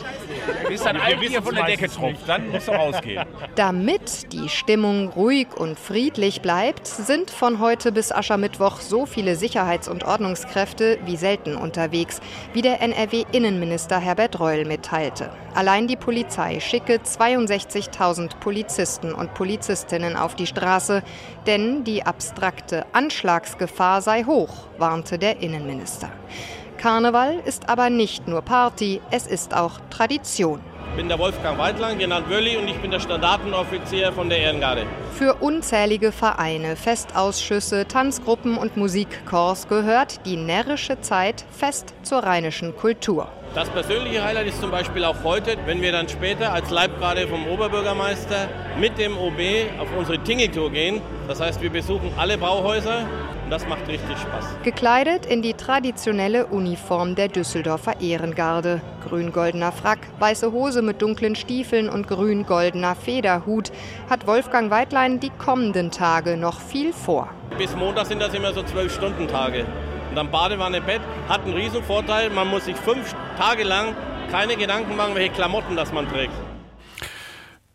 [0.68, 3.24] Bis dann ein Bier von der Decke tropft, dann musst du rausgehen.
[3.54, 9.88] Damit die Stimmung ruhig und friedlich bleibt, sind von heute bis Aschermittwoch so viele Sicherheits-
[9.88, 12.20] und Ordnungskräfte wie selten unterwegs,
[12.54, 15.30] wie der NRW-Innenminister Herbert Reul mitteilte.
[15.54, 21.02] Allein die Polizei schicke 62.000 Polizisten und Polizistinnen auf die Straße,
[21.46, 26.08] denn die abstrakte Anschlagsgefahr sei hoch, warnte der Innenminister.
[26.78, 30.60] Karneval ist aber nicht nur Party, es ist auch Tradition.
[30.92, 34.82] Ich bin der Wolfgang Weidlang, genannt Wölli, und ich bin der Standartenoffizier von der Ehrengarde.
[35.14, 43.28] Für unzählige Vereine, Festausschüsse, Tanzgruppen und Musikchors gehört die närrische Zeit fest zur rheinischen Kultur.
[43.54, 47.46] Das persönliche Highlight ist zum Beispiel auch heute, wenn wir dann später als Leibgarde vom
[47.46, 49.40] Oberbürgermeister mit dem OB
[49.80, 51.00] auf unsere Tingeltour gehen.
[51.26, 54.56] Das heißt, wir besuchen alle Brauhäuser und das macht richtig Spaß.
[54.62, 58.80] Gekleidet in die traditionelle Uniform der Düsseldorfer Ehrengarde.
[59.06, 63.70] Grün-goldener Frack, weiße Hose mit dunklen Stiefeln und grün-goldener Federhut
[64.08, 67.28] hat Wolfgang Weidlein die kommenden Tage noch viel vor.
[67.58, 69.66] Bis Montag sind das immer so zwölf Stunden Tage.
[70.08, 72.30] Und dann Badewanne, Bett hat einen riesen Vorteil.
[72.30, 73.94] Man muss sich fünf Tage lang
[74.30, 76.32] keine Gedanken machen, welche Klamotten das man trägt.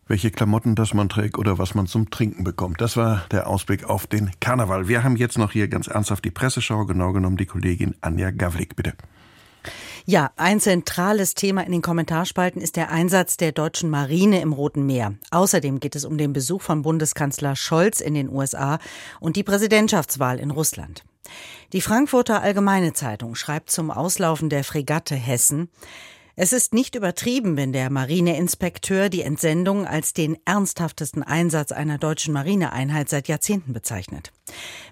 [0.08, 2.80] Welche Klamotten das man trägt oder was man zum Trinken bekommt.
[2.80, 4.88] Das war der Ausblick auf den Karneval.
[4.88, 8.74] Wir haben jetzt noch hier ganz ernsthaft die Presseschau, genau genommen die Kollegin Anja Gavlik,
[8.74, 8.94] bitte.
[10.06, 14.86] Ja, ein zentrales Thema in den Kommentarspalten ist der Einsatz der deutschen Marine im Roten
[14.86, 15.12] Meer.
[15.30, 18.78] Außerdem geht es um den Besuch von Bundeskanzler Scholz in den USA
[19.20, 21.04] und die Präsidentschaftswahl in Russland.
[21.74, 25.68] Die Frankfurter Allgemeine Zeitung schreibt zum Auslaufen der Fregatte Hessen,
[26.40, 32.32] Es ist nicht übertrieben, wenn der Marineinspekteur die Entsendung als den ernsthaftesten Einsatz einer deutschen
[32.32, 34.30] Marineeinheit seit Jahrzehnten bezeichnet.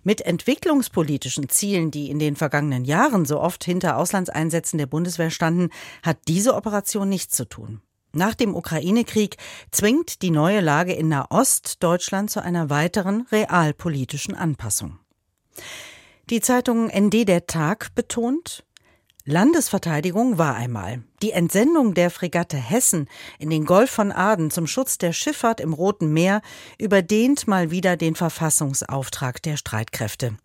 [0.03, 5.70] Mit entwicklungspolitischen Zielen, die in den vergangenen Jahren so oft hinter Auslandseinsätzen der Bundeswehr standen,
[6.03, 7.80] hat diese Operation nichts zu tun.
[8.12, 9.36] Nach dem Ukraine-Krieg
[9.70, 14.99] zwingt die neue Lage in Nahost Deutschland zu einer weiteren realpolitischen Anpassung.
[16.28, 18.64] Die Zeitung ND Der Tag betont,
[19.29, 21.03] Landesverteidigung war einmal.
[21.20, 23.09] Die Entsendung der Fregatte Hessen
[23.41, 26.43] in den Golf von Aden zum Schutz der Schifffahrt im Roten Meer
[26.79, 30.37] überdehnt mal wieder den Verfassungsauftrag der Streitkräfte.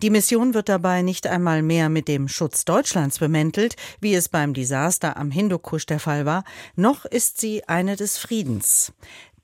[0.00, 4.54] Die Mission wird dabei nicht einmal mehr mit dem Schutz Deutschlands bemäntelt, wie es beim
[4.54, 6.44] Desaster am Hindukusch der Fall war,
[6.76, 8.92] noch ist sie eine des Friedens.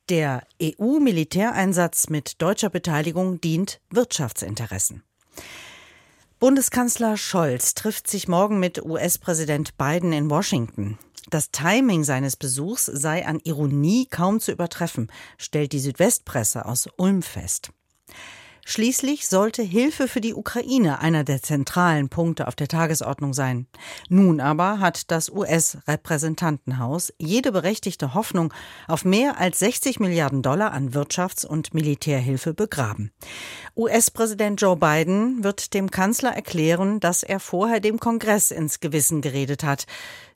[0.08, 5.02] Der EU-Militäreinsatz mit deutscher Beteiligung dient Wirtschaftsinteressen.
[6.38, 10.98] Bundeskanzler Scholz trifft sich morgen mit US-Präsident Biden in Washington.
[11.30, 17.22] Das Timing seines Besuchs sei an Ironie kaum zu übertreffen, stellt die Südwestpresse aus Ulm
[17.22, 17.70] fest.
[18.68, 23.68] Schließlich sollte Hilfe für die Ukraine einer der zentralen Punkte auf der Tagesordnung sein.
[24.08, 28.52] Nun aber hat das US-Repräsentantenhaus jede berechtigte Hoffnung
[28.88, 33.12] auf mehr als 60 Milliarden Dollar an Wirtschafts- und Militärhilfe begraben.
[33.76, 39.62] US-Präsident Joe Biden wird dem Kanzler erklären, dass er vorher dem Kongress ins Gewissen geredet
[39.62, 39.86] hat.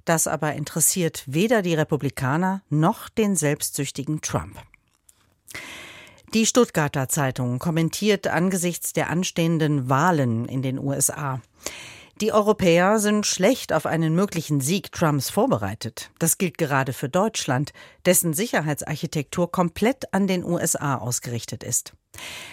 [0.04, 4.56] Das aber interessiert weder die Republikaner noch den selbstsüchtigen Trump.
[6.32, 11.40] Die Stuttgarter Zeitung kommentiert angesichts der anstehenden Wahlen in den USA.
[12.20, 16.12] Die Europäer sind schlecht auf einen möglichen Sieg Trumps vorbereitet.
[16.20, 17.72] Das gilt gerade für Deutschland,
[18.04, 21.94] dessen Sicherheitsarchitektur komplett an den USA ausgerichtet ist.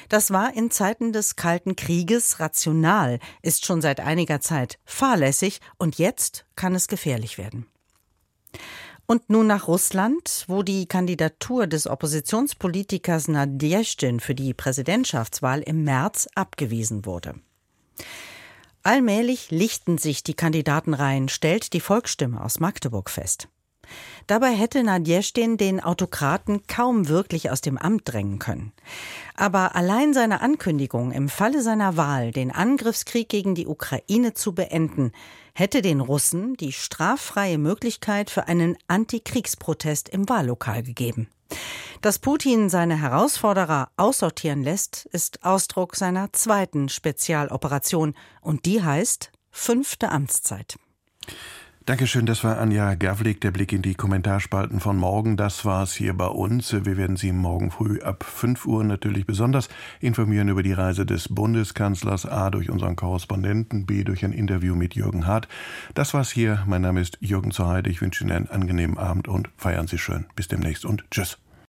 [0.10, 6.00] Das war in Zeiten des Kalten Krieges rational, ist schon seit einiger Zeit fahrlässig und
[6.00, 7.68] jetzt kann es gefährlich werden.
[9.10, 16.28] Und nun nach Russland, wo die Kandidatur des Oppositionspolitikers Nadjestin für die Präsidentschaftswahl im März
[16.36, 17.36] abgewiesen wurde.
[18.84, 23.48] Allmählich lichten sich die Kandidatenreihen, stellt die Volksstimme aus Magdeburg fest.
[24.28, 28.74] Dabei hätte Nadjestin den Autokraten kaum wirklich aus dem Amt drängen können.
[29.36, 35.14] Aber allein seine Ankündigung, im Falle seiner Wahl den Angriffskrieg gegen die Ukraine zu beenden,
[35.58, 41.30] hätte den Russen die straffreie Möglichkeit für einen Antikriegsprotest im Wahllokal gegeben.
[42.02, 50.10] Dass Putin seine Herausforderer aussortieren lässt, ist Ausdruck seiner zweiten Spezialoperation und die heißt fünfte
[50.10, 50.78] Amtszeit.
[51.88, 55.38] Dankeschön, das war Anja Gavlik, der Blick in die Kommentarspalten von morgen.
[55.38, 56.74] Das war's hier bei uns.
[56.74, 59.70] Wir werden Sie morgen früh ab 5 Uhr natürlich besonders
[60.02, 64.96] informieren über die Reise des Bundeskanzlers, A durch unseren Korrespondenten, B durch ein Interview mit
[64.96, 65.48] Jürgen Hart.
[65.94, 66.62] Das war's hier.
[66.66, 67.90] Mein Name ist Jürgen Zuheide.
[67.90, 70.26] Ich wünsche Ihnen einen angenehmen Abend und feiern Sie schön.
[70.36, 71.38] Bis demnächst und tschüss.